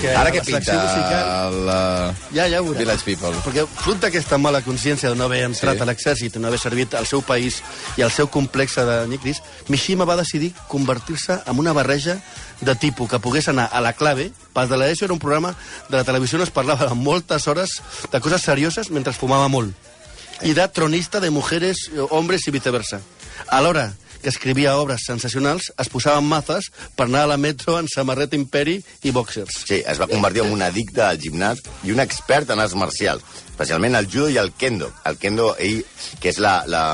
que 0.00 0.10
Ara 0.14 0.30
què 0.32 0.40
la 0.40 0.44
pinta 0.44 0.74
musical- 0.74 1.52
el 1.52 1.68
uh, 1.68 2.34
Ja, 2.34 2.48
ja 2.50 2.60
ho. 2.60 2.72
Village 2.74 3.04
People? 3.04 3.30
Perquè 3.44 3.64
fruit 3.80 4.00
d'aquesta 4.02 4.38
mala 4.38 4.60
consciència 4.62 5.10
de 5.10 5.16
no 5.16 5.24
haver 5.24 5.44
entrat 5.46 5.76
Sí. 5.76 5.82
a 5.82 5.86
l'exèrcit, 5.86 6.36
no 6.36 6.48
haver 6.48 6.58
servit 6.58 6.94
al 6.94 7.06
seu 7.06 7.22
país 7.22 7.62
i 7.96 8.02
al 8.02 8.10
seu 8.10 8.28
complex 8.28 8.74
de 8.76 9.06
nyicris, 9.08 9.40
Mishima 9.68 10.04
va 10.04 10.16
decidir 10.16 10.52
convertir-se 10.68 11.40
en 11.46 11.58
una 11.58 11.72
barreja 11.72 12.18
de 12.60 12.74
tipus 12.74 13.08
que 13.08 13.18
pogués 13.20 13.48
anar 13.48 13.68
a 13.72 13.80
la 13.80 13.92
clave. 13.92 14.32
Pas 14.52 14.68
de 14.68 14.76
l'ESO 14.76 15.04
era 15.06 15.14
un 15.14 15.20
programa 15.20 15.54
de 15.88 15.96
la 15.96 16.04
televisió 16.04 16.38
on 16.38 16.42
es 16.42 16.50
parlava 16.50 16.92
moltes 16.94 17.46
hores 17.46 17.80
de 18.10 18.20
coses 18.20 18.42
serioses 18.42 18.90
mentre 18.90 19.12
fumava 19.12 19.48
molt. 19.48 19.74
I 20.42 20.52
de 20.54 20.68
tronista 20.68 21.18
de 21.20 21.30
mujeres, 21.30 21.90
eh, 21.94 22.00
hombres 22.10 22.46
i 22.46 22.50
viceversa. 22.50 23.00
Alhora 23.48 23.92
que 24.22 24.30
escrivia 24.32 24.76
obres 24.78 25.06
sensacionals, 25.06 25.70
es 25.78 25.90
posava 25.92 26.22
mazes 26.24 26.70
per 26.96 27.06
anar 27.06 27.24
a 27.26 27.32
la 27.32 27.38
metro 27.40 27.78
en 27.78 27.88
samarreta 27.92 28.38
imperi 28.38 28.78
i 29.06 29.12
boxers. 29.14 29.62
Sí, 29.68 29.82
es 29.84 30.00
va 30.00 30.10
convertir 30.10 30.44
en 30.44 30.52
un 30.54 30.64
addicte 30.66 31.04
al 31.04 31.20
gimnàs 31.22 31.62
i 31.86 31.94
un 31.94 32.02
expert 32.04 32.50
en 32.50 32.62
arts 32.64 32.76
marcials, 32.78 33.24
especialment 33.52 33.98
el 33.98 34.10
judo 34.10 34.28
i 34.32 34.40
el 34.40 34.52
kendo. 34.58 34.90
El 35.08 35.18
kendo, 35.20 35.52
ell, 35.58 35.82
que 36.22 36.32
és 36.32 36.40
la, 36.42 36.60
la, 36.66 36.84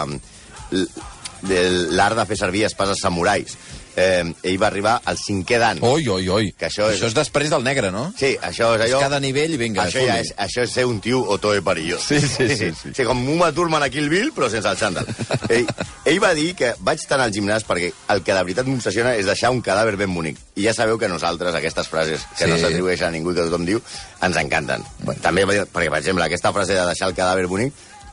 l'art 0.75 2.19
de 2.19 2.28
fer 2.28 2.38
servir 2.40 2.66
espases 2.69 3.02
samurais. 3.02 3.57
Eh, 3.97 4.25
ell 4.43 4.57
va 4.61 4.67
arribar 4.67 5.01
al 5.05 5.17
cinquè 5.17 5.59
dan. 5.59 5.79
Oi, 5.81 6.09
oi, 6.09 6.29
oi. 6.29 6.53
Que 6.59 6.67
això 6.67 6.89
és- 6.91 6.97
això 6.99 7.07
és 7.07 7.15
després 7.15 7.51
del 7.51 7.63
negre, 7.63 7.93
no? 7.93 8.13
Sí, 8.19 8.37
això 8.43 8.73
és 8.75 8.83
allò... 8.89 8.99
És 8.99 9.03
cada 9.05 9.21
nivell 9.21 9.55
i 9.55 9.57
vinga, 9.57 9.85
Això, 9.85 10.03
ja 10.05 10.19
és, 10.19 10.33
això 10.37 10.63
és 10.65 10.73
ser 10.73 10.85
un 10.87 10.99
tio 11.01 11.21
otoe 11.31 11.63
perillós. 11.63 12.03
Sí, 12.03 12.19
sí, 12.21 12.49
sí, 12.57 12.73
sí. 12.75 12.91
sí 12.95 13.05
com 13.05 13.23
Uma 13.29 13.53
Thurman 13.53 13.83
a 13.83 13.89
Kill 13.91 14.09
Bill, 14.11 14.33
però 14.35 14.51
sense 14.51 14.69
el 14.69 14.77
xandall. 14.77 15.07
ell, 15.49 15.67
ell 16.05 16.19
va 16.23 16.33
dir 16.35 16.55
que 16.59 16.75
vaig 16.81 17.07
tant 17.07 17.21
al 17.23 17.31
gimnàs 17.33 17.65
perquè 17.69 17.93
el 18.11 18.23
que 18.27 18.35
de 18.35 18.43
veritat 18.43 18.67
m'obsessiona 18.67 19.15
és 19.17 19.27
deixar 19.31 19.51
un 19.55 19.63
cadàver 19.63 19.97
ben 19.97 20.13
bonic. 20.15 20.39
I 20.57 20.67
ja 20.67 20.75
sabeu 20.75 20.99
que 20.99 21.09
nosaltres 21.09 21.55
aquestes 21.55 21.89
frases 21.89 22.27
que 22.37 22.45
Sí. 22.45 22.51
no 22.51 22.59
s'atribueixen 22.59 23.09
a 23.09 23.15
ningú 23.15 23.33
que 23.35 23.47
tothom 23.47 23.65
diu, 23.65 23.81
ens 24.23 24.37
encanten. 24.37 24.83
Bueno, 25.01 25.21
també, 25.23 25.45
va 25.45 25.53
dir- 25.55 25.69
perquè, 25.71 25.91
per 25.91 25.99
exemple, 26.03 26.25
aquesta 26.25 26.53
frase 26.53 26.75
de 26.75 26.85
deixar 26.87 27.09
el 27.09 27.15
cadàver 27.15 27.47
bonic 27.47 27.73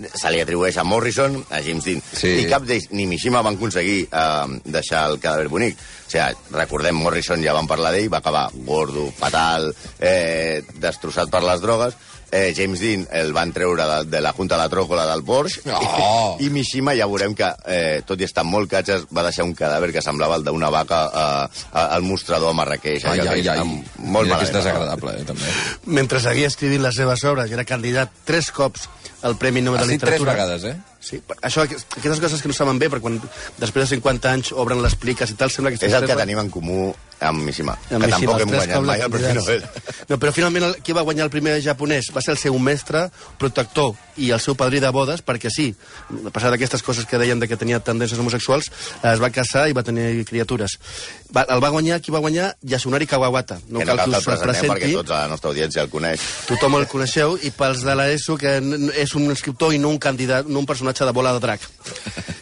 se 0.09 0.31
li 0.33 0.41
atribueix 0.41 0.77
a 0.77 0.85
Morrison, 0.87 1.37
a 1.49 1.61
James 1.65 1.85
Dean. 1.87 2.03
Sí. 2.13 2.33
I 2.43 2.47
cap 2.49 2.65
d'ells, 2.67 2.89
ni 2.95 3.07
Mishima, 3.09 3.43
van 3.45 3.57
aconseguir 3.59 4.05
eh, 4.07 4.59
deixar 4.65 5.07
el 5.11 5.19
cadàver 5.21 5.49
bonic. 5.51 5.79
O 5.79 6.11
sigui, 6.11 6.55
recordem, 6.57 6.97
Morrison, 6.99 7.43
ja 7.43 7.55
vam 7.55 7.69
parlar 7.69 7.93
d'ell, 7.95 8.09
va 8.11 8.19
acabar 8.19 8.47
gordo, 8.67 9.07
fatal, 9.17 9.69
eh, 9.99 10.61
destrossat 10.81 11.31
per 11.31 11.43
les 11.45 11.63
drogues. 11.63 11.97
Eh, 12.31 12.53
James 12.55 12.79
Dean 12.79 13.05
el 13.11 13.33
van 13.35 13.51
treure 13.53 13.83
de, 13.85 13.97
de 14.09 14.21
la 14.23 14.31
Junta 14.33 14.55
de 14.55 14.61
la 14.63 14.69
Tròcola 14.69 15.05
del 15.11 15.23
Porsche, 15.23 15.61
Oh. 15.71 16.37
i 16.43 16.49
Mishima 16.49 16.95
ja 16.97 17.05
veurem 17.07 17.35
que, 17.35 17.49
eh, 17.67 18.01
tot 18.07 18.19
i 18.21 18.25
estar 18.27 18.43
molt 18.47 18.69
catxes, 18.71 19.05
va 19.13 19.23
deixar 19.27 19.43
un 19.45 19.53
cadàver 19.55 19.91
que 19.91 20.01
semblava 20.01 20.37
el 20.39 20.43
d'una 20.47 20.69
vaca 20.73 21.01
eh, 21.11 21.67
al 21.81 22.01
mostrador 22.07 22.49
a 22.51 22.57
Marrakeix. 22.57 23.05
Ai, 23.05 23.19
ai, 23.19 23.43
ai. 23.47 23.59
Molt 23.65 24.27
Mira 24.27 24.41
és 24.41 24.51
malament. 24.51 24.55
desagradable, 24.57 25.17
eh, 25.19 25.25
també. 25.27 25.51
Mentre 25.85 26.19
seguia 26.23 26.47
escrivint 26.47 26.81
les 26.83 26.95
seves 26.95 27.23
obres 27.29 27.51
i 27.51 27.57
era 27.59 27.65
candidat 27.67 28.09
tres 28.25 28.49
cops 28.51 28.87
al 29.21 29.35
Premi 29.37 29.61
Nobel 29.61 29.83
de 29.85 29.91
dit 29.93 30.01
tres 30.01 30.19
Literatura. 30.19 30.33
vegades, 30.33 30.63
eh? 30.65 30.77
Sí, 31.01 31.19
això, 31.41 31.63
aquestes 31.65 32.19
coses 32.21 32.41
que 32.41 32.47
no 32.49 32.53
saben 32.57 32.79
bé, 32.81 32.87
perquè 32.89 33.01
quan 33.05 33.19
després 33.57 33.87
de 33.89 33.95
50 33.97 34.31
anys 34.31 34.51
obren 34.53 34.81
les 34.81 34.95
pliques 34.95 35.29
i 35.29 35.37
tal, 35.37 35.49
sembla 35.53 35.71
que... 35.73 35.79
És 35.85 35.93
el 35.97 36.05
que 36.09 36.15
tenim 36.17 36.39
en 36.41 36.49
comú 36.53 36.91
amb 37.21 37.43
Mishima, 37.45 37.77
Amb 37.89 38.03
que 38.03 38.09
Mishima, 38.09 38.33
tampoc 38.33 38.41
hem 38.41 38.53
guanyat 38.55 38.85
mai 38.87 39.03
el 39.05 39.11
Premi 39.13 39.33
Nobel. 39.37 39.65
No, 40.09 40.17
però 40.17 40.33
finalment 40.35 40.65
el, 40.67 40.77
qui 40.81 40.95
va 40.97 41.03
guanyar 41.05 41.27
el 41.27 41.33
primer 41.33 41.59
japonès 41.63 42.09
va 42.15 42.23
ser 42.25 42.33
el 42.33 42.39
seu 42.41 42.57
mestre, 42.59 43.05
protector 43.39 43.93
i 44.17 44.31
el 44.33 44.41
seu 44.43 44.57
padrí 44.59 44.81
de 44.83 44.89
bodes, 44.91 45.21
perquè 45.25 45.51
sí, 45.53 45.69
a 46.09 46.33
pesar 46.33 46.51
d'aquestes 46.51 46.83
coses 46.83 47.05
que 47.07 47.19
deien 47.21 47.39
de 47.39 47.47
que 47.47 47.57
tenia 47.57 47.79
tendències 47.79 48.19
homosexuals, 48.19 48.71
es 49.05 49.21
va 49.21 49.29
casar 49.33 49.67
i 49.69 49.77
va 49.77 49.85
tenir 49.85 50.25
criatures. 50.27 50.77
Va, 51.31 51.45
el 51.47 51.61
va 51.63 51.71
guanyar, 51.71 52.01
qui 52.03 52.11
va 52.11 52.19
guanyar? 52.19 52.51
Yasunari 52.61 53.07
Kawawata. 53.07 53.61
No 53.69 53.79
que 53.79 53.85
no 53.85 53.91
cal 53.93 54.01
cal 54.01 54.11
que 54.11 54.17
us 54.17 54.27
el 54.27 54.33
perquè 54.33 54.43
presenti. 54.43 54.91
tots 54.99 55.15
a 55.15 55.21
la 55.23 55.31
nostra 55.31 55.53
audiència 55.53 55.85
el 55.85 55.93
coneix. 55.93 56.25
Tothom 56.49 56.75
el 56.81 56.89
coneixeu, 56.91 57.37
i 57.39 57.53
pels 57.55 57.85
de 57.87 57.95
l'ESO, 57.95 58.35
que 58.41 58.57
és 58.99 59.15
un 59.15 59.31
escriptor 59.31 59.77
i 59.77 59.79
no 59.79 59.93
un 59.93 60.01
candidat, 60.01 60.49
no 60.49 60.59
un 60.59 60.67
personatge 60.67 61.07
de 61.07 61.15
bola 61.15 61.33
de 61.37 61.43
drac. 61.45 61.69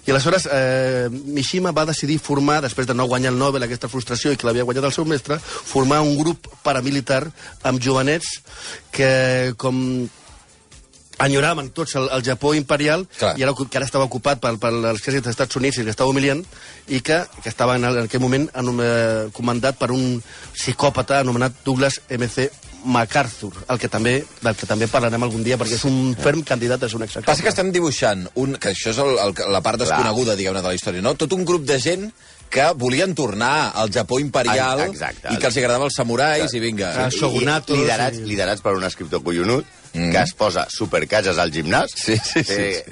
I 0.09 0.12
aleshores 0.12 0.48
eh, 0.50 1.07
Mishima 1.12 1.69
va 1.75 1.86
decidir 1.86 2.17
formar, 2.17 2.63
després 2.65 2.88
de 2.89 2.95
no 2.98 3.05
guanyar 3.05 3.29
el 3.29 3.38
Nobel, 3.38 3.67
aquesta 3.67 3.91
frustració, 3.91 4.31
i 4.33 4.39
que 4.39 4.48
l'havia 4.48 4.65
guanyat 4.69 4.89
el 4.91 4.95
seu 4.95 5.09
mestre, 5.09 5.39
formar 5.41 6.01
un 6.05 6.15
grup 6.19 6.47
paramilitar 6.63 7.25
amb 7.67 7.83
jovenets 7.83 8.39
que, 8.95 9.11
com 9.59 10.07
enyoraven 11.19 11.69
tots 11.75 11.95
el, 11.99 12.07
el 12.15 12.23
Japó 12.23 12.53
imperial 12.55 13.05
Clar. 13.17 13.33
i 13.38 13.43
ara, 13.43 13.53
que 13.53 13.79
ara 13.79 13.88
estava 13.88 14.07
ocupat 14.07 14.41
per, 14.41 14.55
per 14.61 14.71
l'exèrcit 14.71 15.25
dels 15.25 15.35
Estats 15.35 15.59
Units 15.59 15.79
i 15.79 15.85
que 15.85 15.93
estava 15.93 16.13
humiliant 16.13 16.41
i 16.88 17.01
que, 17.05 17.21
que 17.43 17.51
estava 17.51 17.75
en, 17.79 17.85
el, 17.89 17.99
en 18.01 18.09
aquell 18.09 18.23
moment 18.23 18.47
anom, 18.57 18.79
eh, 18.83 19.27
comandat 19.35 19.79
per 19.79 19.91
un 19.95 20.17
psicòpata 20.55 21.19
anomenat 21.19 21.61
Douglas 21.65 22.01
M.C. 22.09 22.49
MacArthur, 22.79 23.51
el 23.67 23.79
que 23.79 23.89
també, 23.91 24.13
del 24.39 24.55
que 24.55 24.67
també 24.67 24.88
parlarem 24.88 25.25
algun 25.25 25.43
dia, 25.43 25.57
perquè 25.59 25.75
és 25.75 25.83
un 25.83 26.13
ferm 26.15 26.45
candidat 26.47 26.85
a 26.85 26.88
ser 26.88 26.95
un 26.95 27.03
execrable. 27.03 27.27
Passa 27.27 27.43
que 27.43 27.51
estem 27.51 27.73
dibuixant, 27.75 28.23
un, 28.39 28.55
que 28.55 28.71
això 28.71 28.93
és 28.93 29.01
el, 29.03 29.17
el, 29.19 29.33
la 29.51 29.59
part 29.65 29.81
desconeguda, 29.81 30.38
diguem-ne, 30.39 30.63
de 30.63 30.71
la 30.71 30.77
història, 30.77 31.03
no? 31.03 31.11
Tot 31.19 31.35
un 31.35 31.43
grup 31.43 31.67
de 31.67 31.75
gent 31.83 32.07
que 32.50 32.72
volien 32.75 33.13
tornar 33.15 33.72
al 33.75 33.91
Japó 33.91 34.20
imperial 34.20 34.82
exacte. 34.88 35.29
i 35.34 35.38
que 35.38 35.48
els 35.48 35.58
agradava 35.58 35.86
els 35.86 35.96
samurais 35.96 36.53
i 36.53 36.60
vinga. 36.60 36.89
Ah, 37.06 37.08
I- 37.10 37.12
shogunatos 37.18 37.77
i 37.77 37.82
liderats, 37.82 38.18
liderats 38.25 38.62
per 38.65 38.74
un 38.75 38.84
escriptor 38.84 39.24
collonut 39.24 39.65
Mm. 39.94 40.12
que 40.12 40.20
es 40.22 40.34
posa 40.38 40.68
supercatges 40.70 41.39
al 41.41 41.50
gimnàs 41.51 41.88
Sí, 41.96 42.15
sí, 42.18 42.44
sí, 42.44 42.53
eh, 42.53 42.84
sí. 42.86 42.91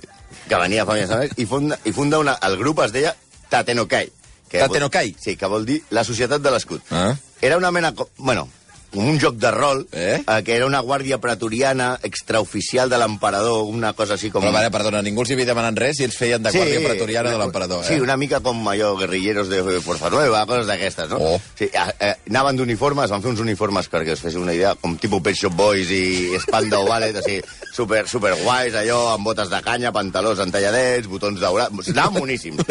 que 0.49 0.55
venia 0.55 0.83
fa 0.83 0.95
anys 0.95 1.33
i 1.37 1.45
funda, 1.45 1.77
i 1.85 1.91
funda 1.93 2.17
una, 2.17 2.33
el 2.41 2.57
grup 2.57 2.79
es 2.81 2.91
deia 2.91 3.15
Tatenokai 3.49 4.09
que 4.49 4.59
Tatenokai? 4.63 5.11
vol, 5.11 5.21
sí, 5.21 5.35
que 5.37 5.45
vol 5.45 5.65
dir 5.65 5.83
la 5.91 6.03
societat 6.03 6.41
de 6.41 6.49
l'escut 6.49 6.81
Ah. 6.89 7.15
era 7.39 7.55
una 7.57 7.69
mena 7.69 7.93
bueno, 8.17 8.49
com 8.93 9.07
un 9.07 9.19
joc 9.19 9.35
de 9.41 9.51
rol 9.51 9.85
Eh? 9.91 10.21
eh, 10.21 10.37
que 10.43 10.55
era 10.55 10.65
una 10.65 10.81
guàrdia 10.81 11.17
pretoriana 11.21 11.99
extraoficial 12.03 12.89
de 12.89 12.97
l'emperador 12.97 13.65
una 13.67 13.93
cosa 13.93 14.15
així 14.15 14.29
com 14.31 14.43
Però, 14.43 14.53
vale, 14.53 14.71
perdona, 14.73 15.01
ningú 15.05 15.21
els 15.23 15.31
hi 15.31 15.37
havia 15.37 15.47
demanat 15.49 15.77
res 15.79 15.99
i 15.99 16.05
ells 16.07 16.17
feien 16.17 16.43
de 16.43 16.51
guàrdia 16.55 16.81
pretoriana 16.83 17.31
de 17.33 17.37
l'emperador, 17.41 17.83
eh? 17.83 17.87
Sí, 17.87 17.99
una 18.03 18.17
mica 18.17 18.39
com 18.43 18.61
allò, 18.67 18.93
guerrilleros 18.99 19.49
de 19.49 19.61
Fuerza 19.81 20.09
Nueva, 20.13 20.45
coses 20.49 20.67
d'aquestes, 20.69 21.09
no? 21.11 21.17
Oh. 21.19 21.41
Sí, 21.57 21.69
eh, 21.71 21.87
eh, 21.99 22.13
anaven 22.29 22.57
d'uniformes, 22.59 23.11
van 23.11 23.21
fer 23.23 23.31
uns 23.31 23.43
uniformes 23.43 23.89
perquè 23.91 24.15
us 24.15 24.23
féssiu 24.23 24.41
una 24.41 24.53
idea, 24.55 24.75
com 24.79 24.97
tipus 24.97 25.21
Pet 25.25 25.35
Shop 25.39 25.55
Boys 25.57 25.91
i 25.91 26.37
Spandau 26.43 26.87
Ballet, 26.87 27.15
així, 27.21 27.39
super, 27.73 28.05
super 28.07 28.33
guais, 28.41 28.75
allò, 28.79 29.13
amb 29.13 29.27
botes 29.27 29.49
de 29.51 29.61
canya, 29.65 29.91
pantalons 29.95 30.39
entalladets, 30.43 31.07
botons 31.11 31.39
daurats... 31.41 31.91
Anaven 31.93 32.21
boníssims. 32.21 32.63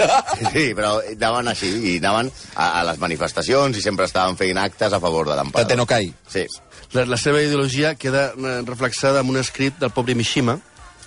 Sí, 0.53 0.71
però 0.77 0.97
anaven 1.01 1.49
així, 1.53 1.71
i 1.93 1.97
anaven 1.99 2.31
a, 2.55 2.81
a 2.81 2.85
les 2.91 2.99
manifestacions 3.03 3.77
i 3.77 3.83
sempre 3.85 4.07
estaven 4.09 4.37
fent 4.39 4.59
actes 4.63 4.93
a 4.93 5.01
favor 5.03 5.29
de 5.29 5.37
l'emperador. 5.39 5.67
Sí. 6.31 6.47
La, 6.93 7.07
la 7.07 7.19
seva 7.21 7.43
ideologia 7.43 7.95
queda 7.95 8.31
eh, 8.33 8.57
reflexada 8.67 9.21
en 9.21 9.31
un 9.33 9.41
escrit 9.41 9.79
del 9.81 9.93
pobre 9.95 10.15
Mishima, 10.15 10.59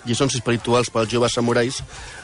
lliçons 0.08 0.36
espirituals 0.36 0.92
pels 0.94 1.12
joves 1.12 1.36
samurais, 1.36 1.82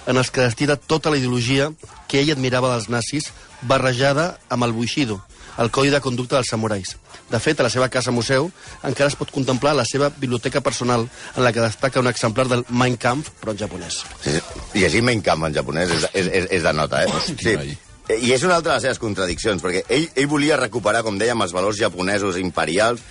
en 0.07 0.17
els 0.17 0.31
que 0.31 0.43
destila 0.45 0.77
tota 0.77 1.11
la 1.11 1.19
ideologia 1.19 1.71
que 2.07 2.21
ell 2.21 2.31
admirava 2.35 2.71
dels 2.73 2.89
nazis, 2.89 3.31
barrejada 3.65 4.35
amb 4.49 4.67
el 4.67 4.75
Bushido, 4.75 5.21
el 5.57 5.71
codi 5.71 5.89
de 5.89 6.01
conducta 6.03 6.37
dels 6.37 6.51
samurais. 6.51 6.95
De 7.31 7.39
fet, 7.41 7.59
a 7.59 7.65
la 7.65 7.71
seva 7.73 7.89
casa 7.89 8.13
museu 8.13 8.51
encara 8.83 9.09
es 9.09 9.17
pot 9.17 9.31
contemplar 9.33 9.73
la 9.75 9.87
seva 9.87 10.11
biblioteca 10.13 10.61
personal, 10.61 11.07
en 11.35 11.43
la 11.43 11.53
que 11.53 11.63
destaca 11.63 12.03
un 12.03 12.11
exemplar 12.11 12.47
del 12.51 12.65
Mein 12.69 12.97
Kampf, 12.97 13.31
però 13.41 13.55
en 13.55 13.63
japonès. 13.63 14.03
Sí, 14.21 14.35
sí. 14.35 14.43
Llegir 14.79 15.01
Mein 15.03 15.23
Kampf 15.25 15.49
en 15.49 15.57
japonès 15.57 15.95
és, 15.95 16.07
és, 16.13 16.31
és, 16.41 16.51
és 16.59 16.67
de 16.67 16.75
nota, 16.75 17.03
eh? 17.03 17.11
Hòstia, 17.11 17.57
noi. 17.61 17.77
I 18.05 18.33
és 18.35 18.43
una 18.45 18.59
altra 18.59 18.73
de 18.73 18.77
les 18.77 18.83
seves 18.85 19.01
contradiccions, 19.01 19.63
perquè 19.63 19.81
ell, 19.89 20.09
ell 20.13 20.27
volia 20.29 20.59
recuperar, 20.59 21.01
com 21.05 21.17
dèiem, 21.17 21.41
els 21.41 21.53
valors 21.55 21.79
japonesos 21.79 22.37
imperials, 22.37 23.01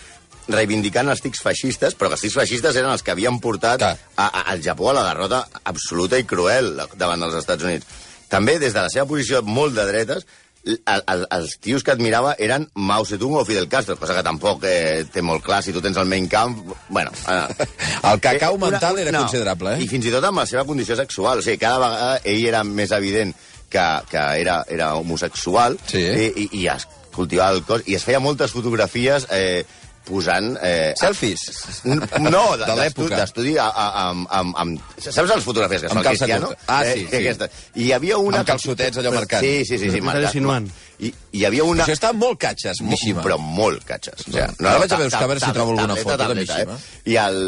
reivindicant 0.46 1.08
els 1.08 1.22
tics 1.24 1.40
feixistes, 1.42 1.96
però 1.98 2.10
que 2.10 2.18
els 2.18 2.24
tics 2.26 2.36
feixistes 2.36 2.76
eren 2.76 2.92
els 2.92 3.02
que 3.02 3.14
havien 3.14 3.40
portat 3.42 3.82
a, 3.82 3.94
a, 4.14 4.28
al 4.52 4.62
Japó 4.62 4.90
a 4.92 4.96
la 4.98 5.06
derrota 5.08 5.42
absoluta 5.64 6.20
i 6.20 6.28
cruel 6.28 6.76
davant 6.94 7.24
dels 7.24 7.40
Estats 7.40 7.66
Units. 7.66 8.02
També, 8.30 8.58
des 8.60 8.74
de 8.74 8.82
la 8.84 8.92
seva 8.92 9.08
posició 9.08 9.42
molt 9.46 9.74
de 9.74 9.86
dretes, 9.88 10.26
el, 10.64 11.02
el, 11.12 11.26
els 11.30 11.58
tios 11.60 11.84
que 11.84 11.92
admirava 11.92 12.34
eren 12.40 12.66
Mao 12.74 13.04
Zedong 13.04 13.36
o 13.36 13.44
Fidel 13.44 13.68
Castro, 13.68 13.96
cosa 14.00 14.14
que 14.16 14.24
tampoc 14.24 14.64
eh, 14.68 15.04
té 15.12 15.22
molt 15.22 15.44
clar. 15.44 15.60
Si 15.62 15.74
tu 15.74 15.82
tens 15.84 15.98
el 16.00 16.08
Mein 16.08 16.28
Kampf... 16.30 16.72
Bueno, 16.88 17.12
eh, 17.28 17.66
El 18.10 18.20
cacau 18.24 18.56
Eh, 18.56 18.62
mental 18.62 18.98
era 18.98 19.12
no, 19.12 19.26
considerable, 19.26 19.74
eh? 19.74 19.84
I 19.84 19.90
fins 19.90 20.08
i 20.08 20.14
tot 20.14 20.24
amb 20.24 20.40
la 20.40 20.46
seva 20.48 20.64
condició 20.64 20.96
sexual. 20.96 21.42
O 21.42 21.44
sigui, 21.44 21.60
cada 21.60 21.82
vegada 21.82 22.22
ell 22.24 22.46
era 22.48 22.64
més 22.64 22.94
evident 22.96 23.34
que, 23.74 23.86
que 24.10 24.24
era, 24.40 24.60
era 24.70 24.94
homosexual 25.00 25.78
Sí. 25.90 26.00
i, 26.02 26.28
i, 26.46 26.48
i 26.62 26.66
es 26.72 26.86
cultivava 27.14 27.54
el 27.58 27.64
cos 27.66 27.84
i 27.90 27.94
es 27.98 28.06
feia 28.06 28.22
moltes 28.22 28.54
fotografies 28.54 29.26
eh, 29.34 29.64
posant... 30.06 30.54
Eh, 30.62 30.92
Selfies? 31.00 31.44
No, 32.24 32.44
de, 32.56 32.64
De 32.64 32.76
l'època. 32.78 33.18
D'estudi 33.18 33.56
amb, 33.60 34.26
amb, 34.30 34.54
amb... 34.60 34.94
Saps 34.98 35.28
les 35.28 35.44
fotografies 35.44 35.84
que 35.84 35.90
calça 35.92 36.24
Cristiano? 36.24 36.50
Ah, 36.66 36.82
sí, 36.86 37.04
sí. 37.08 37.20
Aquesta. 37.20 37.48
I 37.74 37.88
hi 37.88 37.92
havia 37.96 38.18
una... 38.20 38.42
Amb 38.42 38.50
calçotets 38.54 39.00
allò 39.02 39.12
marcant. 39.14 39.44
Sí, 39.44 39.64
sí, 39.68 39.78
sí. 39.78 39.90
sí 39.90 40.00
Estàs 40.00 40.40
marcat. 40.40 40.72
I, 40.98 41.10
I 41.10 41.40
hi 41.40 41.44
havia 41.48 41.66
una... 41.66 41.84
Això 41.84 41.96
està 41.96 42.12
molt 42.16 42.38
catxes, 42.40 42.80
Mishima. 42.86 43.22
Però 43.24 43.38
molt 43.40 43.84
catxes. 43.88 44.24
O 44.24 44.28
sigui, 44.28 44.42
Ara 44.44 44.76
vaig 44.82 44.94
a 44.94 45.00
buscar 45.02 45.24
a 45.26 45.30
veure 45.32 45.42
si 45.42 45.52
trobo 45.56 45.74
alguna 45.74 45.96
foto 46.00 46.28
de 46.30 46.38
Mishima. 46.40 46.76
Eh? 46.78 47.14
I, 47.14 47.16
el, 47.24 47.40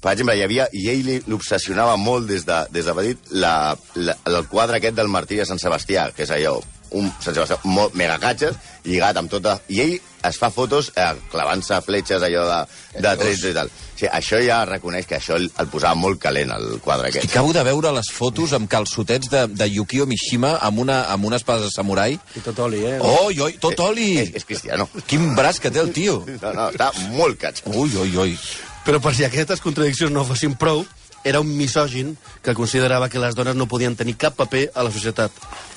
per 0.00 0.14
exemple, 0.14 0.36
hi 0.38 0.46
havia, 0.46 0.68
i 0.72 0.86
ell 0.92 1.10
l'obsessionava 1.30 1.98
molt 2.00 2.30
des 2.30 2.46
de, 2.48 2.62
des 2.74 2.88
de 2.88 2.96
petit 3.00 3.34
la, 3.36 3.54
la, 4.00 4.16
el 4.30 4.40
quadre 4.52 4.80
aquest 4.80 4.96
del 4.98 5.12
martiri 5.12 5.44
de 5.44 5.48
Sant 5.50 5.62
Sebastià, 5.62 6.08
que 6.16 6.24
és 6.26 6.32
allò, 6.34 6.56
un 6.94 7.10
Sant 7.20 7.36
Sebastià 7.36 7.58
molt 7.68 7.96
megacatxes, 7.98 8.58
lligat 8.88 9.18
amb 9.20 9.32
tota... 9.32 9.58
I 9.68 9.80
ell 9.84 9.94
es 10.24 10.38
fa 10.40 10.48
fotos 10.52 10.90
eh, 10.96 11.10
clavant-se 11.32 11.80
fletxes 11.84 12.22
allò 12.24 12.44
de, 12.48 12.60
de 13.04 13.12
trets 13.20 13.44
i 13.50 13.52
tal. 13.56 13.68
O 13.68 13.98
sigui, 13.98 14.10
això 14.10 14.40
ja 14.42 14.62
reconeix 14.68 15.06
que 15.06 15.18
això 15.18 15.36
el, 15.38 15.46
el 15.60 15.70
posava 15.72 15.98
molt 16.00 16.20
calent, 16.22 16.54
el 16.56 16.80
quadre 16.84 17.10
aquest. 17.10 17.28
Acabo 17.30 17.52
de 17.56 17.64
veure 17.66 17.92
les 17.94 18.10
fotos 18.14 18.54
amb 18.56 18.70
calçotets 18.70 19.30
de, 19.30 19.44
de 19.52 19.68
Yukio 19.70 20.08
Mishima 20.10 20.54
amb 20.64 20.82
una, 20.84 21.02
amb 21.12 21.28
una 21.28 21.38
espasa 21.40 21.68
de 21.68 21.72
samurai. 21.74 22.16
I 22.16 22.44
tot 22.44 22.64
oli, 22.66 22.82
eh? 22.88 22.98
Oi, 22.98 23.40
oi, 23.48 23.56
tot 23.62 23.80
oli! 23.84 24.10
És, 24.24 24.34
és 24.40 24.48
cristiano. 24.48 24.88
Quin 25.10 25.32
braç 25.38 25.60
que 25.62 25.72
té 25.74 25.82
el 25.82 25.92
tio. 25.96 26.22
No, 26.40 26.54
no, 26.56 26.70
està 26.74 26.90
molt 27.14 27.40
catx. 27.40 27.66
Ui, 27.70 27.92
ui, 28.00 28.16
ui. 28.24 28.38
Però 28.84 29.00
per 29.00 29.14
si 29.16 29.24
aquestes 29.24 29.62
contradiccions 29.64 30.12
no 30.12 30.26
fossin 30.28 30.58
prou, 30.60 30.82
era 31.24 31.40
un 31.40 31.48
misògin 31.56 32.16
que 32.42 32.54
considerava 32.54 33.08
que 33.08 33.18
les 33.18 33.34
dones 33.34 33.56
no 33.56 33.66
podien 33.66 33.96
tenir 33.96 34.16
cap 34.20 34.36
paper 34.36 34.70
a 34.74 34.82
la 34.84 34.92
societat. 34.92 35.32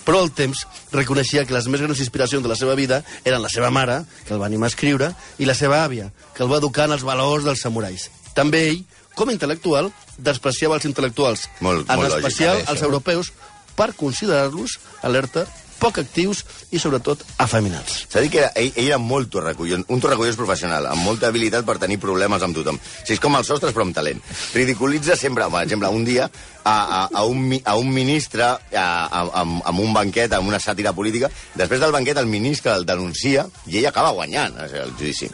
Però 0.05 0.19
al 0.21 0.31
temps 0.35 0.65
reconeixia 0.91 1.45
que 1.45 1.53
les 1.55 1.67
més 1.67 1.81
grans 1.81 1.99
inspiracions 1.99 2.43
de 2.43 2.49
la 2.51 2.55
seva 2.59 2.75
vida 2.75 3.01
eren 3.25 3.41
la 3.41 3.49
seva 3.49 3.71
mare, 3.71 4.01
que 4.27 4.33
el 4.35 4.39
va 4.41 4.45
animar 4.47 4.67
a 4.67 4.73
escriure, 4.75 5.13
i 5.39 5.45
la 5.47 5.55
seva 5.55 5.83
àvia, 5.85 6.11
que 6.35 6.43
el 6.43 6.51
va 6.51 6.59
educar 6.59 6.85
en 6.85 6.97
els 6.97 7.03
valors 7.07 7.43
dels 7.47 7.61
samurais. 7.63 8.09
També 8.35 8.67
ell, 8.69 8.83
com 9.15 9.29
a 9.29 9.33
intel·lectual, 9.33 9.91
despreciava 10.17 10.75
els 10.77 10.85
intel·lectuals, 10.85 11.47
Molt- 11.61 11.89
en 11.89 11.95
molt 11.95 12.11
lògic, 12.11 12.27
especial 12.27 12.57
això. 12.61 12.71
els 12.71 12.81
europeus, 12.83 13.31
per 13.75 13.93
considerar-los, 13.95 14.79
alerta, 15.01 15.47
poc 15.79 15.99
actius 16.01 16.43
i, 16.71 16.79
sobretot, 16.81 17.23
afeminats. 17.43 18.03
S'ha 18.11 18.23
dit 18.23 18.33
que 18.33 18.41
era, 18.41 18.51
ell, 18.59 18.71
ell 18.75 18.89
era 18.89 18.99
molt 19.01 19.31
torracollons, 19.33 19.87
un 19.93 20.03
torracollons 20.03 20.39
professional, 20.39 20.89
amb 20.91 21.05
molta 21.05 21.29
habilitat 21.31 21.65
per 21.67 21.77
tenir 21.81 21.99
problemes 22.03 22.43
amb 22.43 22.57
tothom. 22.57 22.79
O 22.79 22.99
sigui, 22.99 23.17
és 23.17 23.23
com 23.23 23.37
els 23.39 23.49
sostres, 23.49 23.75
però 23.75 23.87
amb 23.87 23.95
talent. 23.97 24.21
Ridiculitza 24.55 25.17
sempre, 25.19 25.47
per 25.53 25.63
exemple, 25.65 25.91
un 25.93 26.05
dia 26.07 26.27
a, 26.27 26.73
a, 26.73 27.01
a, 27.07 27.23
un, 27.25 27.55
a 27.63 27.77
un 27.79 27.93
ministre 27.93 28.43
a, 28.43 28.57
a, 28.81 29.23
amb, 29.43 29.61
amb 29.63 29.83
un 29.83 29.93
banquet, 29.95 30.33
amb 30.35 30.49
una 30.49 30.61
sàtira 30.63 30.93
política. 30.97 31.31
Després 31.55 31.81
del 31.83 31.95
banquet, 31.95 32.19
el 32.19 32.29
ministre 32.31 32.75
el 32.75 32.85
denuncia 32.87 33.47
i 33.67 33.79
ell 33.79 33.89
acaba 33.91 34.15
guanyant 34.17 34.57
o 34.57 34.67
sigui, 34.67 34.83
el 34.83 34.95
judici. 34.99 35.31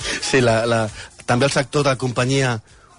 Sí, 0.00 0.40
la, 0.40 0.62
la, 0.66 0.84
també 1.26 1.46
el 1.46 1.54
sector 1.54 1.84
de 1.84 1.92
la 1.92 2.00
companyia 2.00 2.56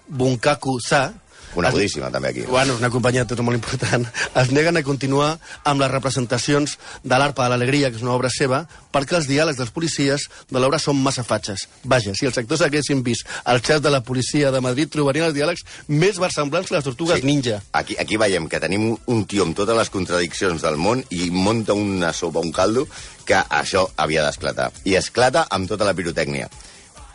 Bunkaku 0.07 0.77
Sa 0.83 1.07
Conegudíssima, 1.53 2.11
també, 2.11 2.31
aquí. 2.31 2.45
Bueno, 2.47 2.75
una 2.79 2.89
companyia 2.89 3.25
de 3.25 3.33
tot 3.33 3.43
molt 3.45 3.59
important. 3.59 4.07
Es 4.39 4.51
neguen 4.55 4.79
a 4.79 4.83
continuar 4.87 5.33
amb 5.67 5.83
les 5.83 5.91
representacions 5.91 6.77
de 7.03 7.19
l'Arpa 7.19 7.45
de 7.45 7.53
l'Alegria, 7.53 7.91
que 7.91 7.99
és 7.99 8.05
una 8.05 8.15
obra 8.15 8.31
seva, 8.31 8.63
perquè 8.93 9.17
els 9.19 9.27
diàlegs 9.29 9.59
dels 9.59 9.73
policies 9.75 10.27
de 10.49 10.61
l'obra 10.61 10.79
són 10.79 10.99
massa 11.03 11.25
fatxes. 11.27 11.67
Vaja, 11.83 12.15
si 12.17 12.27
els 12.29 12.37
sectors 12.37 12.63
haguessin 12.65 13.03
vist 13.03 13.27
el 13.51 13.61
xef 13.63 13.81
de 13.83 13.91
la 13.93 14.01
policia 14.05 14.51
de 14.51 14.63
Madrid, 14.63 14.91
trobarien 14.91 15.27
els 15.27 15.37
diàlegs 15.37 15.65
més 15.87 16.19
versemblants 16.21 16.69
que 16.69 16.77
les 16.77 16.87
tortugues 16.87 17.21
sí. 17.21 17.27
ninja. 17.27 17.61
Aquí, 17.77 17.97
aquí 17.99 18.19
veiem 18.21 18.47
que 18.51 18.61
tenim 18.63 18.91
un 18.95 19.25
tio 19.25 19.47
amb 19.47 19.57
totes 19.57 19.77
les 19.77 19.93
contradiccions 19.93 20.63
del 20.63 20.79
món 20.79 21.03
i 21.09 21.29
munta 21.31 21.75
una 21.77 22.13
sopa, 22.13 22.43
un 22.43 22.51
caldo, 22.55 22.87
que 23.25 23.39
això 23.61 23.87
havia 24.01 24.25
d'esclatar. 24.25 24.71
I 24.87 24.97
esclata 24.99 25.47
amb 25.49 25.69
tota 25.71 25.87
la 25.87 25.95
pirotècnia. 25.97 26.49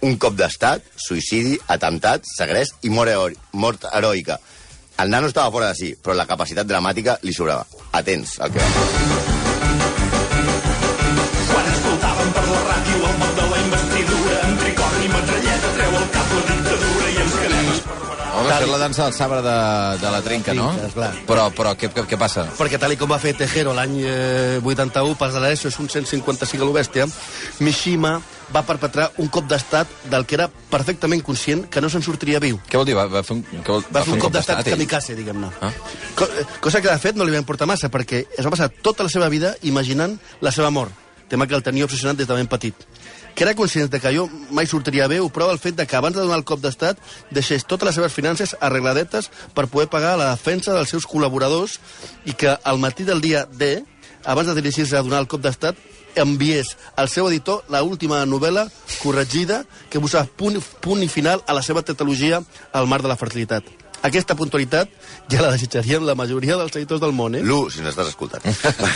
Un 0.02 0.16
cop 0.20 0.34
d'estat, 0.36 0.82
suïcidi, 1.00 1.56
atemptat, 1.72 2.22
segrest 2.36 2.74
i 2.84 2.90
mort, 2.90 3.10
heroi- 3.10 3.36
mort 3.52 3.86
heroica. 3.92 4.38
El 4.98 5.10
nano 5.10 5.26
estava 5.28 5.50
fora 5.50 5.68
de 5.68 5.74
si, 5.74 5.94
però 5.96 6.14
la 6.14 6.26
capacitat 6.26 6.66
dramàtica 6.66 7.18
li 7.22 7.32
sobrava. 7.32 7.66
Atents 7.92 8.38
al 8.40 8.52
que 8.52 8.58
va. 8.60 8.66
Quan 11.50 11.66
escoltàvem 11.72 12.30
per 12.36 12.44
la 12.50 12.60
ràdio 12.68 13.00
el 13.10 13.18
mot 13.22 13.34
de 13.40 13.46
la 13.52 13.58
investidura, 13.64 14.38
en 14.48 14.56
tricorn 14.62 15.02
i 15.06 15.10
metralleta 15.14 15.72
treu 15.78 15.96
el 16.00 16.06
cap 16.16 16.32
la 16.36 16.42
dictadura 16.50 17.10
i 17.12 17.18
ens 17.24 17.36
quedem 17.42 17.70
esparverats. 17.74 18.36
Home, 18.36 18.54
fer 18.60 18.68
la 18.70 18.78
dansa 18.84 19.04
del 19.06 19.14
sabre 19.16 19.40
de, 19.46 19.56
de 20.04 20.10
la 20.16 20.22
trinca, 20.26 20.54
no? 20.58 20.70
Sí, 20.76 20.86
esclar. 20.90 21.10
Però, 21.28 21.48
però 21.56 21.74
què, 21.80 21.90
què, 21.96 22.04
què 22.12 22.18
passa? 22.20 22.46
perquè 22.58 22.80
tal 22.82 22.92
i 22.92 22.98
com 23.00 23.08
va 23.12 23.18
fer 23.22 23.32
Tejero 23.38 23.72
l'any 23.76 23.98
eh, 24.04 24.60
81, 24.62 25.16
pas 25.20 25.32
de 25.36 25.40
l'ESO, 25.44 25.68
és 25.72 25.78
un 25.80 25.88
155 25.92 26.60
a 26.62 26.68
l'Obèstia, 26.68 27.08
Mishima 27.64 28.18
va 28.54 28.62
perpetrar 28.66 29.08
un 29.22 29.28
cop 29.32 29.46
d'estat 29.50 29.90
del 30.10 30.26
que 30.26 30.36
era 30.38 30.46
perfectament 30.70 31.22
conscient 31.26 31.64
que 31.70 31.80
no 31.82 31.90
se'n 31.90 32.04
sortiria 32.04 32.40
viu. 32.42 32.60
Què 32.70 32.78
vol 32.78 32.86
dir? 32.86 32.94
Va, 32.98 33.06
va 33.10 33.22
fer 33.26 33.36
un, 33.38 33.42
vol, 33.66 33.82
Va 33.92 34.04
fer 34.06 34.14
un 34.14 34.22
cop 34.22 34.34
d'estat 34.34 34.62
ell? 34.62 34.76
kamikaze, 34.76 35.16
diguem-ne. 35.18 35.50
Ah. 35.60 35.72
Co 36.18 36.28
eh, 36.30 36.46
cosa 36.62 36.80
que, 36.80 36.90
de 36.90 36.98
fet, 37.02 37.16
no 37.18 37.26
li 37.26 37.34
va 37.34 37.42
importar 37.42 37.66
massa, 37.66 37.90
perquè 37.90 38.24
es 38.36 38.44
va 38.46 38.52
passar 38.54 38.70
tota 38.70 39.06
la 39.06 39.12
seva 39.12 39.28
vida 39.32 39.56
imaginant 39.62 40.18
la 40.40 40.52
seva 40.54 40.70
mort, 40.70 40.92
tema 41.28 41.46
que 41.46 41.56
el 41.58 41.64
tenia 41.66 41.84
obsessionat 41.88 42.16
des 42.16 42.28
de 42.28 42.34
ben 42.38 42.46
petit. 42.46 42.86
Que 43.36 43.44
era 43.44 43.54
conscient 43.54 43.90
de 43.92 44.00
que 44.00 44.08
allò 44.08 44.28
mai 44.56 44.64
sortiria 44.70 45.08
bé, 45.10 45.18
ho 45.20 45.28
prova 45.28 45.52
el 45.52 45.58
fet 45.60 45.76
de 45.76 45.84
que 45.86 45.96
abans 45.98 46.14
de 46.16 46.22
donar 46.22 46.38
el 46.38 46.46
cop 46.48 46.62
d'estat 46.62 47.02
deixés 47.34 47.66
totes 47.66 47.84
les 47.90 47.98
seves 47.98 48.14
finances 48.14 48.54
arregladetes 48.60 49.28
per 49.52 49.66
poder 49.66 49.90
pagar 49.92 50.14
la 50.16 50.30
defensa 50.30 50.72
dels 50.72 50.88
seus 50.94 51.04
col·laboradors 51.04 51.76
i 52.24 52.32
que 52.32 52.54
al 52.64 52.78
matí 52.80 53.04
del 53.04 53.20
dia 53.20 53.44
D, 53.50 53.82
abans 54.24 54.48
de 54.48 54.54
dirigir-se 54.56 54.96
a 54.96 55.02
donar 55.04 55.20
el 55.20 55.28
cop 55.28 55.44
d'estat, 55.44 55.76
enviés 56.16 56.74
al 56.96 57.08
seu 57.12 57.28
editor 57.30 57.64
la 57.72 57.82
última 57.86 58.24
novel·la 58.26 58.66
corregida 59.02 59.64
que 59.90 60.02
posava 60.02 60.26
punt, 60.26 60.60
punt 60.80 61.02
i 61.04 61.08
final 61.12 61.44
a 61.46 61.56
la 61.56 61.62
seva 61.62 61.84
tetralogia 61.86 62.42
al 62.72 62.88
mar 62.90 63.02
de 63.02 63.12
la 63.12 63.20
fertilitat. 63.20 63.66
Aquesta 64.06 64.36
puntualitat 64.38 64.90
ja 65.32 65.40
la 65.42 65.50
desitjarien 65.54 66.04
la 66.06 66.14
majoria 66.14 66.58
dels 66.60 66.76
editors 66.78 67.00
del 67.02 67.14
món, 67.16 67.34
eh? 67.34 67.42
Lu, 67.42 67.66
si 67.72 67.82
n'estàs 67.82 68.12
escoltant. 68.12 68.44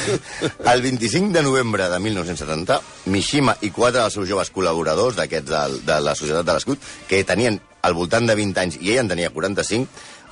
el 0.73 0.85
25 0.85 1.33
de 1.35 1.43
novembre 1.43 1.89
de 1.91 1.99
1970, 2.05 2.79
Mishima 3.11 3.57
i 3.67 3.73
quatre 3.75 4.03
dels 4.03 4.15
seus 4.15 4.29
joves 4.29 4.53
col·laboradors 4.55 5.19
d'aquests 5.19 5.51
de, 5.51 5.83
de 5.89 5.99
la 6.05 6.15
Societat 6.15 6.47
de 6.47 6.55
l'Escut, 6.55 6.87
que 7.09 7.25
tenien 7.27 7.59
al 7.83 7.97
voltant 7.97 8.29
de 8.29 8.37
20 8.37 8.63
anys 8.63 8.79
i 8.81 8.93
ell 8.93 9.03
en 9.03 9.11
tenia 9.11 9.33
45, 9.35 9.89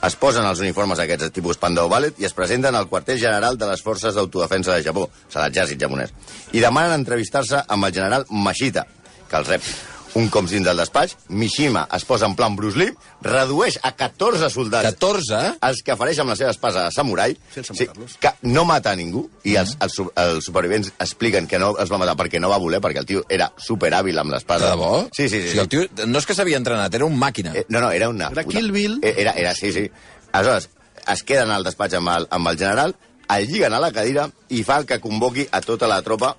es 0.06 0.16
posen 0.16 0.46
els 0.46 0.62
uniformes 0.62 1.00
d'aquests 1.00 1.34
tipus 1.34 1.58
Pandau 1.58 1.90
Ballet 1.90 2.18
i 2.22 2.28
es 2.28 2.36
presenten 2.36 2.76
al 2.78 2.88
quartel 2.90 3.18
general 3.18 3.58
de 3.58 3.66
les 3.70 3.82
forces 3.82 4.14
d'autodefensa 4.14 4.76
de 4.76 4.86
Japó, 4.86 5.08
sigui, 5.28 5.44
l'exèrcit 5.44 5.82
japonès, 5.82 6.14
i 6.52 6.62
demanen 6.64 7.00
entrevistar-se 7.00 7.64
amb 7.66 7.88
el 7.88 7.94
general 7.94 8.26
Mashita, 8.30 8.86
que 9.28 9.40
els 9.42 9.54
rep. 9.56 9.72
Un 10.14 10.28
cop 10.32 10.46
dins 10.48 10.64
del 10.64 10.76
despatx, 10.80 11.16
Mishima 11.28 11.82
es 11.94 12.04
posa 12.08 12.26
en 12.26 12.34
plan 12.34 12.56
Bruce 12.56 12.78
Lee, 12.78 12.94
redueix 13.22 13.76
a 13.82 13.92
14 13.94 14.48
soldats 14.50 14.86
14? 14.88 15.58
els 15.68 15.82
que 15.84 15.96
fareix 16.00 16.18
amb 16.22 16.30
la 16.32 16.36
seva 16.36 16.50
espasa 16.54 16.86
de 16.86 16.94
samurai, 16.94 17.36
Sense 17.54 17.74
sí, 17.76 17.86
que 18.18 18.32
no 18.48 18.64
mata 18.64 18.90
a 18.92 18.96
ningú, 18.96 19.26
i 19.44 19.54
els, 19.60 19.76
els, 19.84 19.92
su- 19.94 20.08
els 20.16 20.44
supervivents 20.48 20.90
expliquen 20.98 21.46
que 21.46 21.58
no 21.60 21.74
els 21.78 21.92
va 21.92 21.98
matar 22.00 22.16
perquè 22.16 22.40
no 22.40 22.48
va 22.50 22.58
voler, 22.58 22.80
perquè 22.80 23.02
el 23.04 23.06
tio 23.06 23.22
era 23.28 23.50
superhàbil 23.58 24.18
amb 24.18 24.32
De 24.32 24.36
l'espada. 24.38 24.70
debò? 24.72 25.08
Sí, 25.12 25.28
sí, 25.28 25.36
O 25.38 25.42
sí. 25.42 25.48
sigui, 25.50 25.60
el 25.60 25.68
tio 25.68 26.06
no 26.06 26.18
és 26.18 26.26
que 26.26 26.34
s'havia 26.34 26.56
entrenat, 26.56 26.94
era 26.94 27.04
un 27.04 27.18
màquina. 27.20 27.52
Eh, 27.54 27.66
no, 27.68 27.80
no, 27.80 27.92
era 27.92 28.08
una... 28.08 28.30
Era 28.32 28.42
puta- 28.42 28.58
Kill 28.58 28.72
Bill. 28.72 28.98
Eh, 29.02 29.14
Era, 29.18 29.32
era, 29.32 29.54
sí, 29.54 29.72
sí. 29.72 29.90
Aleshores, 30.32 30.70
es 31.06 31.22
queden 31.22 31.50
al 31.50 31.64
despatx 31.64 31.94
amb 32.00 32.08
el, 32.16 32.26
amb 32.30 32.48
el 32.48 32.58
general, 32.58 32.96
el 33.28 33.46
lliguen 33.46 33.72
a 33.76 33.80
la 33.80 33.92
cadira 33.92 34.30
i 34.48 34.62
fa 34.64 34.82
que 34.88 34.98
convoqui 35.00 35.46
a 35.52 35.60
tota 35.60 35.86
la 35.86 36.00
tropa 36.02 36.34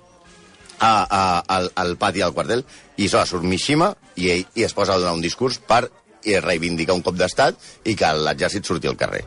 a, 0.80 1.06
a, 1.10 1.44
al, 1.46 1.70
al 1.76 1.96
pati 2.00 2.18
del 2.22 2.32
quartel 2.32 2.64
i 3.00 3.08
so, 3.08 3.22
surt 3.26 3.44
Mishima 3.48 3.90
i 4.20 4.30
ell 4.34 4.46
i 4.60 4.64
es 4.68 4.74
posa 4.76 4.94
a 4.94 5.00
donar 5.00 5.16
un 5.16 5.22
discurs 5.24 5.58
per 5.66 5.86
eh, 5.88 6.38
reivindicar 6.44 6.94
un 6.96 7.02
cop 7.02 7.16
d'estat 7.16 7.56
i 7.88 7.94
que 7.96 8.10
l'exèrcit 8.26 8.66
surti 8.68 8.90
al 8.90 8.98
carrer. 9.00 9.22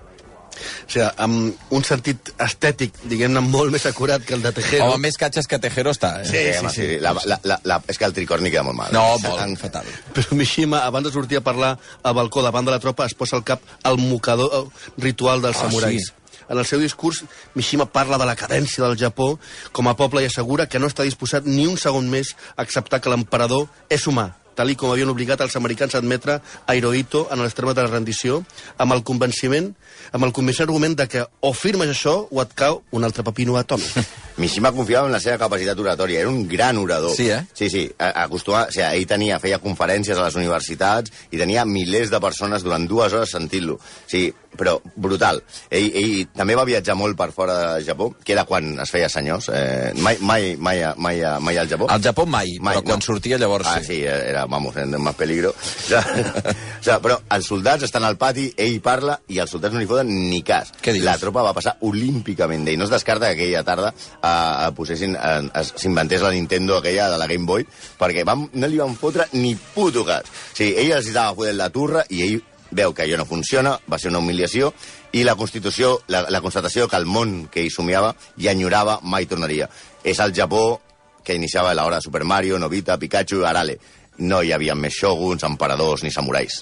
O 0.54 0.92
sigui, 0.92 1.08
amb 1.18 1.72
un 1.74 1.84
sentit 1.84 2.30
estètic, 2.46 3.00
diguem-ne, 3.10 3.42
molt 3.42 3.74
més 3.74 3.88
acurat 3.90 4.22
que 4.22 4.36
el 4.38 4.44
de 4.46 4.52
Tejero. 4.54 4.86
Home, 4.92 5.00
més 5.08 5.18
catxes 5.18 5.48
que 5.50 5.58
Tejero 5.60 5.90
està, 5.96 6.12
eh? 6.22 6.28
Sí, 6.30 6.44
home, 6.60 6.70
sí. 6.70 6.86
La, 7.02 7.16
la, 7.26 7.40
la, 7.50 7.58
la, 7.66 7.80
és 7.90 7.98
que 7.98 8.06
el 8.06 8.14
tricorni 8.14 8.52
queda 8.54 8.62
molt 8.68 8.78
mal. 8.78 8.94
No, 8.94 9.16
És 9.18 9.24
molt 9.26 9.42
tan- 9.42 9.58
fatal. 9.58 9.90
Però 10.14 10.38
Mishima, 10.38 10.84
abans 10.86 11.08
de 11.10 11.14
sortir 11.16 11.42
a 11.42 11.44
parlar 11.44 11.72
al 12.04 12.14
balcó 12.14 12.46
davant 12.46 12.70
de 12.70 12.76
la 12.76 12.80
tropa, 12.84 13.08
es 13.10 13.18
posa 13.18 13.40
al 13.40 13.44
cap 13.48 13.66
el 13.90 13.98
mocador 13.98 14.54
eh, 14.60 14.92
ritual 15.02 15.42
dels 15.42 15.58
Ah, 15.58 15.66
samurais. 15.66 16.12
sí. 16.14 16.20
En 16.50 16.58
el 16.58 16.66
seu 16.66 16.82
discurs, 16.84 17.24
Mishima 17.56 17.86
parla 17.86 18.20
de 18.22 18.28
la 18.28 18.38
cadència 18.40 18.84
del 18.84 18.98
Japó 19.00 19.34
com 19.72 19.88
a 19.88 19.96
poble 20.00 20.24
i 20.24 20.30
assegura 20.30 20.68
que 20.68 20.80
no 20.80 20.92
està 20.92 21.08
disposat 21.08 21.48
ni 21.50 21.68
un 21.68 21.78
segon 21.78 22.10
més 22.10 22.36
a 22.56 22.64
acceptar 22.66 23.02
que 23.02 23.14
l'emperador 23.14 23.68
és 23.90 24.08
humà, 24.08 24.32
tal 24.56 24.72
i 24.72 24.76
com 24.80 24.92
havien 24.94 25.10
obligat 25.10 25.42
els 25.46 25.56
americans 25.60 25.96
a 25.96 26.02
admetre 26.02 26.40
a 26.40 26.76
Hirohito 26.76 27.28
en 27.32 27.42
els 27.44 27.56
termes 27.58 27.76
de 27.76 27.86
la 27.86 27.92
rendició, 27.92 28.44
amb 28.78 28.94
el 28.94 29.04
convenciment, 29.04 29.72
amb 30.12 30.28
el 30.28 30.34
convencent 30.34 30.68
argument 30.68 30.98
de 31.00 31.08
que 31.10 31.26
o 31.42 31.54
firmes 31.54 31.90
això 31.90 32.16
o 32.30 32.42
et 32.44 32.54
cau 32.58 32.82
un 32.92 33.04
altre 33.04 33.24
pepino 33.24 33.58
atòmic. 33.58 33.98
Mishima 34.42 34.72
confiava 34.74 35.06
en 35.06 35.14
la 35.14 35.22
seva 35.22 35.38
capacitat 35.38 35.78
oratòria, 35.78 36.24
era 36.24 36.30
un 36.30 36.48
gran 36.50 36.78
orador. 36.82 37.14
Sí, 37.16 37.30
eh? 37.30 37.44
Sí, 37.54 37.70
sí, 37.70 37.84
a- 38.00 38.24
acostuma, 38.24 38.64
o 38.70 38.74
sigui, 38.74 38.88
ell 38.98 39.10
tenia, 39.10 39.38
feia 39.40 39.60
conferències 39.62 40.18
a 40.18 40.26
les 40.26 40.38
universitats 40.40 41.14
i 41.30 41.38
tenia 41.38 41.66
milers 41.70 42.10
de 42.10 42.22
persones 42.24 42.66
durant 42.66 42.88
dues 42.90 43.14
hores 43.14 43.34
sentint-lo. 43.36 43.78
Sí, 44.10 44.32
però 44.58 44.76
brutal. 44.96 45.42
Ell, 45.70 45.90
ell 45.98 46.28
també 46.34 46.56
va 46.58 46.66
viatjar 46.66 46.96
molt 46.98 47.18
per 47.18 47.30
fora 47.34 47.56
de 47.76 47.86
Japó, 47.86 48.12
que 48.24 48.34
era 48.36 48.46
quan 48.50 48.74
es 48.82 48.92
feia 48.94 49.10
senyors. 49.10 49.50
Eh, 49.54 49.94
mai, 50.02 50.18
mai, 50.22 50.56
mai, 50.58 50.82
mai, 50.98 51.22
mai 51.42 51.58
al 51.62 51.70
Japó. 51.70 51.90
Al 51.94 52.02
Japó 52.06 52.26
mai, 52.30 52.58
però 52.62 52.84
quan 52.86 53.02
sortia 53.06 53.38
llavors 53.42 53.70
ah, 53.70 53.80
sí. 53.82 54.00
sí. 54.00 54.00
era, 54.06 54.43
vamos, 54.50 54.76
en 54.78 55.02
más 55.02 55.16
peligro. 55.16 55.54
O 55.64 55.94
sigui, 55.94 56.24
o 56.24 56.84
sigui, 56.84 57.00
però 57.04 57.16
els 57.32 57.48
soldats 57.48 57.86
estan 57.86 58.04
al 58.04 58.18
pati, 58.20 58.50
ell 58.60 58.80
parla 58.84 59.16
i 59.32 59.38
els 59.40 59.52
soldats 59.54 59.74
no 59.74 59.80
li 59.80 59.88
foten 59.88 60.10
ni 60.30 60.42
cas. 60.44 60.74
La 61.04 61.16
tropa 61.22 61.44
va 61.46 61.54
passar 61.56 61.78
olímpicament 61.88 62.66
d'ell. 62.66 62.80
No 62.80 62.88
es 62.88 62.92
descarta 62.92 63.30
que 63.30 63.38
aquella 63.38 63.64
tarda 63.64 63.94
eh, 63.94 64.72
posessin, 64.76 65.16
eh, 65.16 65.64
s'inventés 65.64 66.24
la 66.24 66.34
Nintendo 66.36 66.78
aquella 66.78 67.10
de 67.12 67.20
la 67.22 67.28
Game 67.32 67.48
Boy, 67.48 67.66
perquè 68.00 68.26
vam, 68.28 68.48
no 68.54 68.68
li 68.68 68.82
van 68.82 68.98
fotre 69.00 69.30
ni 69.38 69.56
puto 69.56 70.04
cas. 70.08 70.28
O 70.28 70.58
sigui, 70.58 70.76
ell 70.84 70.98
els 70.98 71.08
estava 71.08 71.36
fotent 71.38 71.60
la 71.60 71.72
turra 71.72 72.04
i 72.10 72.24
ell 72.28 72.42
veu 72.74 72.94
que 72.94 73.04
allò 73.06 73.18
no 73.18 73.26
funciona, 73.30 73.78
va 73.90 74.00
ser 74.02 74.10
una 74.10 74.20
humiliació, 74.20 74.74
i 75.14 75.24
la 75.24 75.36
constitució, 75.38 76.00
la, 76.08 76.26
la 76.34 76.42
constatació 76.42 76.88
que 76.90 76.98
el 76.98 77.06
món 77.06 77.46
que 77.54 77.62
ell 77.62 77.72
somiava 77.72 78.16
i 78.42 78.50
enyorava 78.50 78.98
mai 79.04 79.30
tornaria. 79.30 79.70
És 80.04 80.20
el 80.20 80.34
Japó 80.34 80.82
que 81.24 81.38
iniciava 81.38 81.74
l'hora 81.74 82.02
de 82.02 82.06
Super 82.06 82.24
Mario, 82.26 82.60
Novita, 82.60 82.98
Pikachu 83.00 83.46
Arale. 83.46 83.78
No 84.20 84.42
hi 84.44 84.54
havia 84.54 84.76
més 84.76 84.94
shoguns, 84.94 85.46
emperadors 85.48 86.04
ni 86.04 86.12
samurais. 86.14 86.62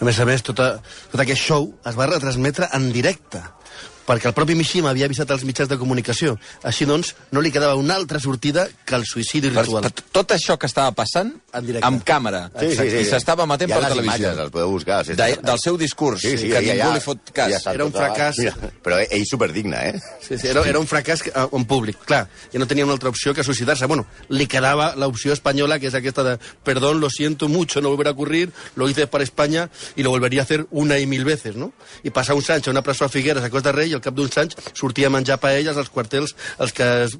A 0.00 0.06
més 0.06 0.18
a 0.18 0.26
més, 0.26 0.42
tota, 0.42 0.72
tot 1.12 1.20
aquest 1.22 1.40
show 1.40 1.68
es 1.86 1.98
va 1.98 2.08
retransmetre 2.10 2.68
en 2.74 2.90
directe 2.92 3.42
perquè 4.06 4.26
el 4.28 4.34
propi 4.34 4.54
Mishima 4.54 4.90
havia 4.90 5.06
avisat 5.06 5.30
als 5.30 5.44
mitjans 5.44 5.68
de 5.68 5.78
comunicació. 5.78 6.38
Així 6.62 6.84
doncs, 6.84 7.14
no 7.32 7.40
li 7.40 7.50
quedava 7.52 7.74
una 7.76 7.94
altra 7.94 8.20
sortida 8.20 8.68
que 8.84 8.94
el 8.96 9.04
suïcidi 9.04 9.48
ritual. 9.50 9.82
per 9.82 9.92
tot 10.12 10.30
això 10.32 10.58
que 10.58 10.66
estava 10.66 10.92
passant, 10.92 11.32
En 11.52 11.64
directe. 11.66 11.86
amb 11.86 12.02
càmera, 12.04 12.50
Exacte. 12.60 13.00
i 13.00 13.04
s'estava 13.04 13.44
emetent 13.44 13.70
Hi 13.70 13.72
ha 13.72 13.76
per 13.76 13.82
les 13.84 13.92
televisió. 13.94 14.16
imatges, 14.26 14.42
les 14.42 14.50
podeu 14.50 14.70
buscar. 14.70 15.04
Sí, 15.06 15.12
De, 15.14 15.34
sí. 15.34 15.40
del 15.42 15.58
seu 15.58 15.76
discurs, 15.78 16.20
Sí, 16.20 16.36
sí, 16.36 16.48
que 16.48 16.54
ja, 16.54 16.60
ningú 16.60 16.88
ja, 16.88 16.94
li 16.94 17.00
fot 17.00 17.30
cas. 17.32 17.62
ja 17.62 17.72
Era 17.72 17.84
un 17.84 17.92
tot 17.92 18.02
a- 18.02 18.08
fracàs. 18.14 18.38
Mira, 18.38 18.54
però 18.82 18.98
ell 19.10 19.24
superdigne, 19.26 19.88
eh? 19.90 20.00
Sí, 20.20 20.38
sí, 20.38 20.48
era, 20.48 20.62
era 20.66 20.78
un 20.78 20.86
fracàs 20.86 21.26
eh, 21.26 21.32
en 21.52 21.64
públic. 21.64 21.96
Clar, 22.04 22.28
ja 22.52 22.58
no 22.58 22.66
tenia 22.66 22.84
una 22.84 22.92
altra 22.94 23.08
opció 23.08 23.32
que 23.34 23.42
suïcidar-se. 23.44 23.86
Bueno, 23.86 24.06
li 24.28 24.46
quedava 24.46 24.94
l'opció 24.96 25.32
espanyola, 25.32 25.78
que 25.78 25.86
és 25.88 25.94
aquesta 25.94 26.22
de 26.24 26.38
perdón, 26.64 27.00
lo 27.00 27.08
siento 27.10 27.48
mucho, 27.48 27.80
no 27.80 27.88
volverá 27.90 28.10
a 28.10 28.12
ocurrir, 28.12 28.52
lo 28.76 28.88
hice 28.88 29.06
para 29.06 29.24
España 29.24 29.70
y 29.96 30.02
lo 30.02 30.10
volvería 30.10 30.40
a 30.40 30.44
hacer 30.44 30.66
una 30.70 30.98
y 30.98 31.06
mil 31.06 31.24
veces, 31.24 31.56
no? 31.56 31.72
I 32.02 32.10
passar 32.10 32.34
anys 32.36 32.68
a 32.68 32.70
una 32.70 32.82
presó 32.82 33.04
a 33.04 33.08
Figueres, 33.08 33.42
a 33.44 33.50
Cos 33.50 33.62
de 33.62 33.72
Rei, 33.72 33.93
i 33.94 33.98
al 34.00 34.02
cap 34.04 34.14
d'uns 34.18 34.36
anys 34.42 34.58
sortia 34.74 35.08
a 35.08 35.14
menjar 35.14 35.38
paelles 35.42 35.76
als 35.80 35.88
quartels, 35.94 36.34
els 36.58 36.74
que 36.76 36.88
es, 37.06 37.14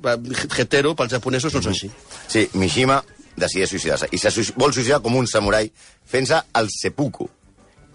hetero, 0.59 0.95
pels 0.99 1.15
japonesos, 1.15 1.55
no 1.55 1.63
és 1.63 1.71
així. 1.73 1.91
Sí, 2.29 2.49
Mishima 2.59 3.01
decideix 3.37 3.71
suïcidar-se. 3.73 4.11
I 4.15 4.19
se 4.21 4.31
suï- 4.35 4.53
vol 4.59 4.75
suïcidar 4.75 5.01
com 5.03 5.17
un 5.19 5.27
samurai 5.31 5.71
fent-se 6.07 6.37
el 6.61 6.69
seppuku, 6.71 7.27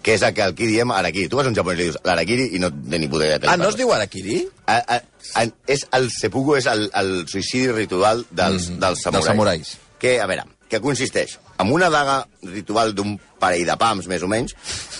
que 0.04 0.14
és 0.16 0.22
el 0.24 0.34
que 0.34 0.44
aquí 0.44 0.66
diem 0.68 0.92
harakiri. 0.96 1.28
Tu 1.30 1.36
vas 1.36 1.46
a 1.46 1.50
un 1.52 1.56
japonès 1.56 1.80
i 1.80 1.84
dius 1.90 1.98
l'arakiri 2.08 2.50
i 2.56 2.60
no 2.64 2.70
té 2.72 3.00
ni 3.00 3.08
puta 3.12 3.26
idea 3.28 3.40
Ah, 3.52 3.58
no 3.60 3.68
es 3.70 3.76
diu 3.76 3.92
Arakiri? 3.92 4.42
A, 4.66 4.78
a, 4.96 5.00
a, 5.36 5.44
és 5.68 5.86
el 5.98 6.10
seppuku 6.12 6.56
és 6.56 6.66
el, 6.72 6.86
el 6.96 7.26
suïcidi 7.28 7.72
ritual 7.76 8.26
dels, 8.32 8.70
Mm, 8.70 8.80
dels 8.80 9.02
samurais. 9.04 9.12
dels 9.14 9.26
samurais. 9.26 9.78
Que, 10.00 10.20
a 10.24 10.26
veure, 10.28 10.46
que 10.72 10.80
consisteix? 10.80 11.38
Amb 11.60 11.74
una 11.76 11.90
daga 11.92 12.22
ritual 12.48 12.94
d'un 12.96 13.18
parell 13.40 13.66
de 13.68 13.76
pams, 13.80 14.08
més 14.12 14.24
o 14.24 14.30
menys, 14.32 14.56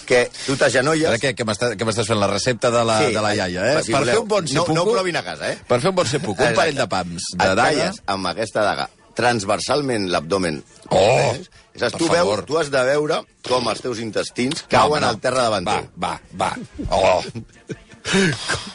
que 0.08 0.26
tu 0.46 0.56
t'agenolles... 0.60 1.08
Ara 1.10 1.20
què, 1.22 1.32
què 1.38 1.46
m'està- 1.48 1.74
què 1.80 1.88
m'estàs 1.88 2.08
fent? 2.12 2.20
La 2.20 2.28
recepta 2.32 2.72
de 2.74 2.82
la, 2.88 2.98
Sí, 3.06 3.14
de 3.16 3.24
la 3.24 3.34
iaia, 3.38 3.66
eh? 3.74 3.84
si 3.84 3.92
per 3.96 4.02
voleu. 4.04 4.14
fer 4.16 4.22
un 4.24 4.28
bon 4.36 4.44
No- 4.44 4.54
sepuco... 4.54 4.76
no 4.78 4.84
ho 4.86 4.94
provin 4.98 5.20
a 5.20 5.24
casa, 5.24 5.52
eh? 5.54 5.58
Per 5.68 5.80
fer 5.84 5.90
un 5.94 5.98
bon 6.02 6.08
sepuco, 6.12 6.44
un 6.44 6.56
parell 6.58 6.76
de 6.80 6.88
pams 6.92 7.30
de 7.36 7.48
et 7.52 7.56
daga... 7.64 7.92
amb 8.16 8.32
aquesta 8.34 8.64
daga 8.68 8.90
transversalment 9.20 10.06
l'abdomen. 10.14 10.62
Oh, 10.96 11.34
Saps, 11.80 11.92
per 11.96 12.00
tu, 12.00 12.08
veus, 12.12 12.42
tu 12.48 12.56
has 12.60 12.70
de 12.72 12.82
veure 12.88 13.18
com 13.48 13.68
els 13.72 13.82
teus 13.84 14.00
intestins 14.04 14.64
cauen 14.72 15.04
no. 15.04 15.10
al 15.14 15.20
terra 15.24 15.46
davant 15.50 15.68
Va, 15.68 15.82
va, 16.00 16.14
va. 16.40 16.52
Oh, 16.92 17.20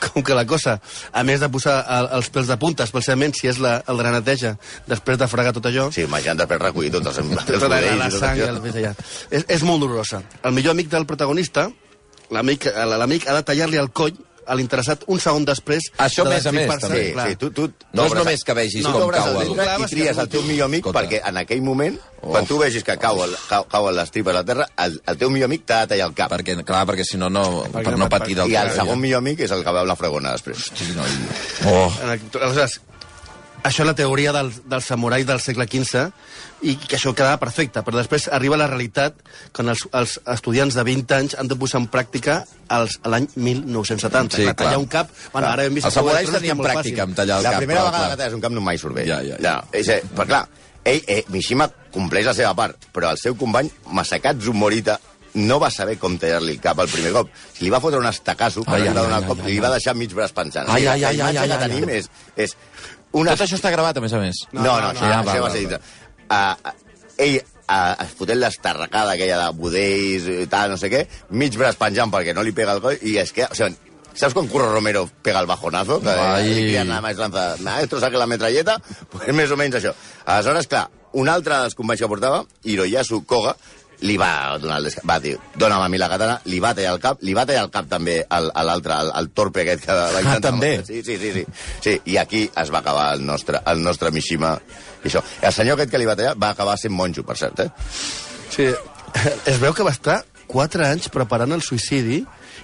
Com 0.05 0.23
que 0.23 0.35
la 0.37 0.45
cosa, 0.47 0.77
a 1.13 1.23
més 1.27 1.41
de 1.43 1.49
posar 1.51 1.79
el, 1.97 2.09
els 2.19 2.29
pèls 2.35 2.51
de 2.51 2.57
punta, 2.61 2.85
especialment 2.87 3.33
si 3.35 3.49
és 3.51 3.59
la, 3.63 3.79
el 3.89 3.99
de 3.99 4.05
la 4.07 4.13
neteja, 4.19 4.55
després 4.91 5.19
de 5.19 5.29
fregar 5.31 5.55
tot 5.57 5.67
allò, 5.71 5.89
Sí, 5.95 6.05
imagina't 6.07 6.39
després 6.43 6.61
recollir 6.63 6.93
tots 6.95 7.09
els, 7.11 7.19
els 7.39 7.49
tota 7.49 7.71
la, 7.73 7.81
la 7.99 8.11
sang 8.13 8.39
i 8.39 8.45
això. 8.45 8.53
el 8.53 8.61
més 8.63 8.77
allà. 8.83 8.93
És, 9.31 9.47
és 9.49 9.65
molt 9.67 9.83
dolorosa. 9.83 10.23
El 10.45 10.55
millor 10.55 10.77
amic 10.77 10.93
del 10.93 11.07
protagonista, 11.09 11.69
l'amic 12.31 12.69
ha 13.29 13.35
de 13.41 13.43
tallar-li 13.43 13.81
el 13.81 13.91
coll 13.97 14.15
a 14.47 14.55
l'interessat 14.55 15.05
un 15.07 15.21
segon 15.21 15.45
després 15.45 15.91
Això 15.99 16.25
de 16.25 16.31
més 16.31 16.47
a 16.47 16.53
més, 16.53 16.69
també. 16.81 17.07
Sí, 17.07 17.13
clar. 17.13 17.29
sí, 17.29 17.37
tu, 17.37 17.51
tu 17.51 17.71
No 17.93 18.07
és 18.07 18.15
només 18.15 18.45
que 18.45 18.55
vegis 18.55 18.83
tu 18.83 18.93
com 18.93 19.11
cau 19.11 19.41
el 19.41 19.85
I 19.85 19.87
tries 19.91 20.19
el 20.19 20.29
teu 20.29 20.43
millor 20.43 20.67
amic 20.67 20.87
Escolta. 20.87 21.01
perquè 21.03 21.21
en 21.29 21.37
aquell 21.37 21.63
moment, 21.63 21.99
Oh. 22.25 22.31
quan 22.33 22.47
tu 22.47 22.57
vegis 22.57 22.83
que 22.83 22.97
cau, 22.97 23.19
el, 23.23 23.35
cau, 23.51 23.67
cauen 23.69 23.95
les 23.97 24.11
tripes 24.11 24.33
a 24.33 24.39
la 24.39 24.45
terra, 24.45 24.67
el, 24.79 24.95
el 25.07 25.19
teu 25.19 25.29
millor 25.29 25.45
amic 25.45 25.67
t'ha 25.67 25.81
de 25.83 25.89
tallar 25.89 26.07
el 26.09 26.15
cap. 26.15 26.31
perquè, 26.33 26.55
clar, 26.65 26.87
perquè 26.87 27.05
si 27.05 27.19
no, 27.19 27.29
no, 27.29 27.65
per 27.71 27.83
no 27.91 27.99
no 27.99 28.09
pat- 28.09 28.23
patir 28.23 28.35
del 28.37 28.51
I 28.51 28.57
el 28.57 28.71
segon 28.71 28.99
millor 28.99 29.19
amic 29.19 29.41
és 29.41 29.51
el 29.51 29.63
que 29.63 29.71
veu 29.77 29.85
la 29.85 29.95
fregona 29.95 30.33
després. 30.33 30.71
Oh. 31.67 31.93
En 32.03 32.11
el- 32.11 32.21
Aleshores, 32.43 32.81
això 33.65 33.83
és 33.83 33.89
la 33.89 33.95
teoria 33.97 34.33
del, 34.37 34.51
del 34.69 34.83
samurai 34.85 35.25
del 35.25 35.41
segle 35.41 35.65
XV 35.67 36.05
i 36.69 36.75
que 36.81 36.99
això 36.99 37.15
quedava 37.17 37.39
perfecte, 37.41 37.81
però 37.85 37.97
després 37.99 38.27
arriba 38.33 38.59
la 38.61 38.67
realitat 38.71 39.17
quan 39.57 39.73
els, 39.73 39.87
els 39.97 40.19
estudiants 40.35 40.77
de 40.77 40.85
20 40.85 41.17
anys 41.17 41.37
han 41.41 41.49
de 41.49 41.57
posar 41.61 41.81
en 41.83 41.89
pràctica 41.93 42.43
l'any 43.09 43.27
1970. 43.37 44.37
Sí, 44.37 44.45
Clar, 44.45 44.55
tallar 44.59 44.75
clar. 44.75 44.83
un 44.83 44.91
cap... 44.93 45.15
Bueno, 45.33 45.49
ara 45.49 45.65
hem 45.69 45.79
vist 45.81 45.89
Els 45.89 45.97
samurais 45.99 46.31
tenien 46.37 46.61
pràctica 46.61 46.83
fàcil. 46.83 47.01
amb 47.07 47.17
tallar 47.17 47.41
el 47.41 47.49
la 47.49 47.55
cap. 47.57 47.65
primera 47.65 47.81
però, 47.81 47.89
vegada 47.89 48.05
clar. 48.05 48.13
que 48.15 48.21
talles 48.23 48.37
un 48.39 48.45
cap 48.45 48.55
no 48.57 48.65
mai 48.69 48.79
surt 48.81 48.97
bé. 49.01 49.07
Ja, 49.09 49.23
ja, 49.25 49.41
ja. 49.41 49.43
ja 49.49 49.81
és, 49.81 49.89
eh, 49.89 50.03
però 50.15 50.29
clar, 50.29 50.45
ell, 50.85 51.03
eh, 51.09 51.25
Mishima 51.33 51.69
compleix 51.95 52.29
la 52.29 52.37
seva 52.37 52.55
part, 52.59 52.89
però 52.93 53.11
el 53.17 53.21
seu 53.21 53.37
company, 53.41 53.71
Masakatsu 53.97 54.53
Morita, 54.53 54.99
no 55.35 55.59
va 55.59 55.71
saber 55.75 55.97
com 55.99 56.15
tallar-li 56.21 56.53
el 56.55 56.61
cap 56.63 56.79
al 56.79 56.89
primer 56.93 57.11
cop. 57.17 57.31
Li 57.59 57.71
va 57.73 57.81
fotre 57.83 57.99
un 57.99 58.07
estacasso, 58.07 58.63
Ai, 58.69 58.83
ai, 58.83 58.83
ai, 58.83 58.89
li 58.93 58.95
va 58.95 59.03
donar 59.09 59.17
ai, 59.19 59.23
el 59.25 59.29
cop, 59.33 59.41
ai, 59.41 59.47
li 59.51 59.57
ai, 59.57 59.63
va 59.65 59.73
ai. 59.73 59.79
deixar 59.81 59.97
mig 59.99 60.13
braç 60.15 60.35
pensant. 60.37 60.69
Ai, 60.71 60.87
ai, 60.87 61.01
la 61.01 61.09
ai, 61.09 61.17
imatge 61.19 61.39
ai, 61.39 61.43
ai, 61.43 61.49
que 61.49 61.55
ai, 61.55 61.69
tenim 61.69 61.89
ai. 61.89 61.97
és... 61.99 62.11
és 62.37 62.57
una... 63.15 63.35
Tot 63.35 63.47
això 63.47 63.59
està 63.59 63.73
gravat, 63.75 63.99
a 63.99 64.05
més 64.05 64.15
a 64.15 64.21
més. 64.23 64.45
No, 64.53 64.63
no, 64.63 64.67
no, 64.67 64.81
no, 64.81 64.93
això, 64.93 65.09
no, 65.09 65.23
va, 65.23 65.35
va 65.39 65.47
va, 65.47 65.51
ser 65.55 65.65
va. 65.65 65.65
dintre. 65.65 65.81
Uh, 66.25 66.77
ell 67.25 67.39
uh, 67.39 68.05
es 68.05 68.15
fotent 68.19 68.41
l'estarracada 68.43 69.15
aquella 69.15 69.41
de 69.45 69.49
budells 69.59 70.29
i 70.35 70.47
tal, 70.51 70.75
no 70.75 70.79
sé 70.81 70.91
què, 70.93 71.05
mig 71.39 71.57
braç 71.59 71.81
penjant 71.81 72.13
perquè 72.13 72.37
no 72.37 72.45
li 72.47 72.55
pega 72.57 72.77
el 72.77 72.85
coll, 72.85 72.99
i 73.03 73.19
és 73.23 73.35
que, 73.35 73.49
o 73.51 73.59
sigui, 73.59 73.77
¿Sabes 74.15 74.31
quan 74.31 74.47
Curro 74.47 74.71
Romero 74.71 75.09
pega 75.27 75.41
el 75.41 75.47
bajonazo? 75.47 75.99
Que 76.01 76.09
Ai. 76.09 76.47
li 76.55 76.75
nada 76.85 77.01
más 77.01 77.17
lanza, 77.19 77.57
maestro, 77.59 77.99
saque 77.99 78.17
la 78.17 78.29
metralleta? 78.31 78.79
Pues 79.11 79.35
més 79.35 79.51
o 79.51 79.57
menys 79.59 79.81
això. 79.81 79.91
Aleshores, 80.25 80.69
clar, 80.71 80.85
un 81.19 81.29
altre 81.29 81.59
dels 81.59 81.75
companys 81.75 82.05
que 82.05 82.11
portava, 82.11 82.45
Hiroyasu 82.63 83.25
Koga, 83.27 83.57
li 84.03 84.17
va 84.21 84.59
donar 84.59 84.79
el 84.81 84.89
desca... 84.89 85.03
Va 85.09 85.19
dir, 85.23 85.37
dona'm 85.57 85.83
a 85.85 85.89
mi 85.89 85.99
la 85.99 86.09
katana, 86.11 86.41
li 86.51 86.59
va 86.61 86.75
tallar 86.75 86.93
el 86.97 87.01
cap, 87.01 87.23
li 87.23 87.35
va 87.37 87.45
tallar 87.47 87.63
el 87.67 87.71
cap 87.75 87.87
també 87.89 88.19
al- 88.29 88.51
a 88.55 88.65
l'altre, 88.67 88.93
al, 88.97 89.13
al 89.15 89.31
torpe 89.31 89.63
aquest 89.63 89.87
que 89.87 89.95
va 89.97 90.21
intentar... 90.21 90.51
també? 90.51 90.73
Sí, 90.87 91.03
sí, 91.07 91.17
sí, 91.21 91.33
sí, 91.33 91.47
sí. 91.85 91.97
I 92.13 92.19
aquí 92.19 92.45
es 92.51 92.73
va 92.75 92.81
acabar 92.83 93.13
el 93.15 93.25
nostre, 93.27 93.61
el 93.73 93.83
nostre 93.83 94.11
Mishima. 94.11 94.55
I 95.05 95.09
això. 95.09 95.23
El 95.43 95.53
senyor 95.53 95.79
aquest 95.79 95.91
que 95.95 95.99
li 96.03 96.07
va 96.09 96.17
tallar 96.19 96.35
va 96.41 96.51
acabar 96.55 96.77
sent 96.81 96.95
monjo, 96.95 97.23
per 97.25 97.37
cert, 97.41 97.61
eh? 97.67 97.71
Sí, 98.51 98.69
es 99.47 99.59
veu 99.63 99.73
que 99.75 99.87
va 99.87 99.93
estar 99.95 100.23
4 100.55 100.87
anys 100.87 101.11
preparant 101.13 101.53
el 101.57 101.63
suïcidi 101.67 102.23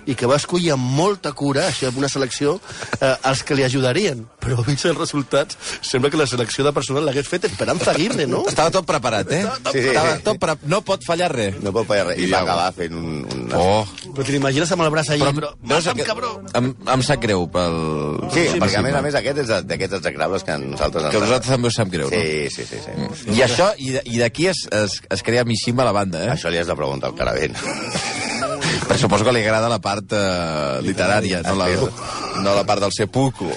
i 0.09 0.15
que 0.17 0.29
va 0.31 0.39
escollir 0.41 0.71
amb 0.73 0.95
molta 0.97 1.33
cura, 1.37 1.67
així 1.69 1.85
amb 1.89 1.99
una 2.01 2.09
selecció, 2.09 2.55
eh, 3.01 3.11
els 3.29 3.43
que 3.45 3.57
li 3.59 3.65
ajudarien. 3.67 4.23
Però 4.41 4.63
vist 4.65 4.87
els 4.89 4.97
resultats, 4.99 5.59
sembla 5.85 6.11
que 6.13 6.21
la 6.21 6.29
selecció 6.31 6.65
de 6.65 6.73
personal 6.77 7.05
l'hagués 7.05 7.29
fet 7.29 7.45
Esperanza 7.51 7.91
Aguirre, 7.93 8.27
no? 8.31 8.45
Estava 8.49 8.73
tot 8.73 8.87
preparat, 8.89 9.33
eh? 9.37 9.43
Sí, 9.45 9.75
sí. 9.75 9.89
Estava 9.91 10.17
tot 10.25 10.41
pre... 10.41 10.57
No 10.71 10.81
pot 10.87 11.05
fallar 11.07 11.31
res. 11.35 11.59
No 11.65 11.75
pot 11.77 11.89
fallar 11.91 12.07
res. 12.13 12.23
I 12.23 12.29
I 12.29 12.33
va 12.33 12.45
acabar 12.47 12.71
fent 12.77 12.97
un... 12.97 13.11
un... 13.27 13.40
Oh. 13.57 13.85
Però 14.15 14.25
te 14.27 14.33
l'imagines 14.35 14.71
amb 14.75 14.85
el 14.85 14.91
braç 14.95 15.11
allà, 15.15 15.31
però... 15.37 15.51
Mata'm, 15.63 15.93
aquest- 15.95 16.07
cabró! 16.09 16.31
Em, 16.55 16.71
em 16.95 17.03
sap 17.07 17.21
greu 17.25 17.47
pel... 17.51 17.77
Sí, 18.35 18.47
pel 18.53 18.63
perquè 18.65 18.79
a 18.81 18.85
més 18.87 18.95
a 18.95 19.03
més 19.07 19.19
aquest 19.21 19.43
és 19.45 19.51
de- 19.51 19.61
d'aquests 19.71 19.99
execrables 20.01 20.45
que 20.47 20.59
nosaltres... 20.63 21.11
Que 21.15 21.23
vosaltres 21.25 21.51
també 21.57 21.69
us 21.73 21.79
sap 21.81 21.91
greu, 21.93 22.09
Sí, 22.13 22.49
sí, 22.55 22.65
sí. 22.69 22.81
sí. 22.85 22.97
no? 22.99 23.11
I 23.35 23.45
això, 23.47 23.71
i 23.79 23.91
de- 23.99 24.05
i 24.07 24.19
d'aquí 24.23 24.47
es, 24.53 24.67
es, 24.71 25.01
es 25.11 25.23
crea 25.27 25.45
Mishima 25.49 25.85
la 25.89 25.93
banda, 25.97 26.25
eh? 26.27 26.35
Això 26.37 26.53
li 26.53 26.59
has 26.63 26.71
de 26.71 26.77
preguntar 26.79 27.11
al 27.11 27.19
Caravent. 27.19 27.57
Però 28.91 28.99
suposo 28.99 29.23
que 29.23 29.31
li 29.31 29.45
agrada 29.45 29.69
la 29.71 29.79
part 29.79 30.11
eh, 30.19 30.81
literària, 30.83 31.45
no 31.47 31.53
la, 31.55 31.69
no 32.43 32.55
la 32.57 32.65
part 32.67 32.83
del 32.83 32.91
sepulcro. 32.91 33.53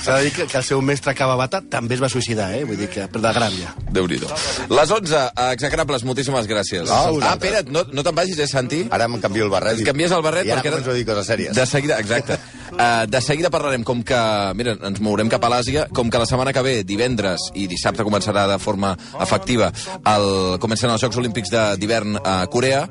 S'ha 0.00 0.14
de 0.16 0.22
dir 0.24 0.30
que, 0.32 0.46
que 0.48 0.56
el 0.56 0.64
seu 0.64 0.80
mestre 0.80 1.12
Cavabata 1.18 1.60
també 1.60 1.98
es 1.98 2.00
va 2.00 2.08
suïcidar, 2.08 2.46
eh? 2.56 2.62
Vull 2.64 2.80
dir 2.80 2.88
que 2.94 3.04
per 3.12 3.20
de 3.20 3.32
gràvia. 3.36 3.74
Déu-n'hi-do. 3.92 4.30
Les 4.72 4.94
11, 4.96 5.20
execrables, 5.58 6.06
moltíssimes 6.08 6.48
gràcies. 6.48 6.88
Ah, 6.88 7.10
ah, 7.12 7.34
espera't, 7.34 7.68
no, 7.68 7.84
no 7.92 8.06
te'n 8.06 8.16
vagis, 8.16 8.40
eh, 8.40 8.48
Santi? 8.48 8.86
Ara 8.88 9.10
em 9.12 9.20
canvio 9.20 9.44
el 9.44 9.52
barret. 9.52 9.82
Et 9.84 9.92
canvies 9.92 10.16
el 10.16 10.24
barret 10.24 10.48
I 10.48 10.54
ara 10.56 10.64
perquè... 10.64 10.72
començo 10.78 10.94
a 10.94 10.96
dir 10.96 11.04
coses 11.12 11.28
sèries. 11.34 11.52
De 11.60 11.68
seguida, 11.68 12.00
exacte. 12.00 12.40
Uh, 12.72 13.06
de 13.08 13.20
seguida 13.24 13.50
parlarem 13.50 13.82
com 13.86 14.02
que... 14.04 14.18
Mira, 14.58 14.74
ens 14.88 15.00
mourem 15.04 15.28
cap 15.32 15.44
a 15.44 15.50
l'Àsia, 15.52 15.86
com 15.94 16.10
que 16.10 16.20
la 16.20 16.26
setmana 16.28 16.52
que 16.52 16.62
ve, 16.64 16.74
divendres 16.84 17.48
i 17.58 17.66
dissabte 17.70 18.04
començarà 18.06 18.46
de 18.50 18.58
forma 18.62 18.94
efectiva, 19.20 19.70
el, 20.04 20.28
comencen 20.60 20.92
els 20.92 21.02
Jocs 21.02 21.16
Olímpics 21.20 21.50
de- 21.54 21.66
d'hivern 21.80 22.18
a 22.22 22.36
Corea, 22.52 22.84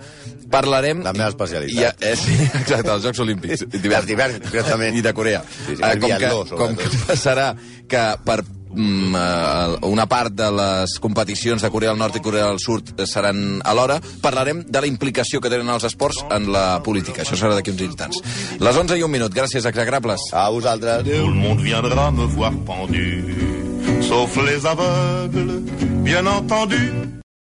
parlarem... 0.51 1.03
La 1.05 1.13
meva 1.13 1.29
especialitat. 1.33 2.01
I, 2.01 2.09
eh, 2.09 2.15
sí, 2.19 2.35
exacte, 2.61 2.89
els 2.95 3.05
Jocs 3.05 3.21
Olímpics 3.25 3.65
Els 3.67 4.05
d'hivern, 4.09 4.41
concretament. 4.47 4.97
I 4.97 5.05
de 5.05 5.13
Corea. 5.13 5.43
Sí, 5.65 5.75
sí, 5.75 5.81
el 5.83 5.99
com, 6.03 6.13
que, 6.17 6.31
com 6.57 6.77
que 6.79 6.91
passarà 7.07 7.51
que 7.87 8.05
per 8.25 8.41
una 8.77 10.05
part 10.09 10.33
de 10.37 10.49
les 10.53 10.97
competicions 11.03 11.61
de 11.61 11.71
Corea 11.73 11.91
del 11.91 11.99
Nord 11.99 12.15
i 12.17 12.23
Corea 12.23 12.47
del 12.51 12.61
Sud 12.61 12.93
seran 13.09 13.61
alhora, 13.65 13.99
parlarem 14.21 14.63
de 14.67 14.81
la 14.81 14.89
implicació 14.89 15.41
que 15.41 15.51
tenen 15.51 15.69
els 15.73 15.87
esports 15.89 16.23
en 16.31 16.51
la 16.53 16.81
política. 16.85 17.23
Això 17.25 17.37
serà 17.39 17.57
d'aquí 17.57 17.73
uns 17.73 17.85
instants. 17.87 18.23
Les 18.61 18.81
11 18.83 18.97
i 18.97 19.05
un 19.05 19.11
minut. 19.11 19.33
Gràcies, 19.33 19.65
exagrables. 19.65 20.29
A 20.33 20.49
vosaltres. 20.53 21.03
Tout 21.03 21.29
le 21.29 21.35
monde 21.35 21.63
viendra 21.63 22.09
me 22.11 22.25
voir 22.37 22.53
pendu, 22.67 24.01
sauf 24.01 24.37
les 24.37 24.65
aveugles, 24.65 25.63
bien 26.03 26.27
entendu. 26.27 27.17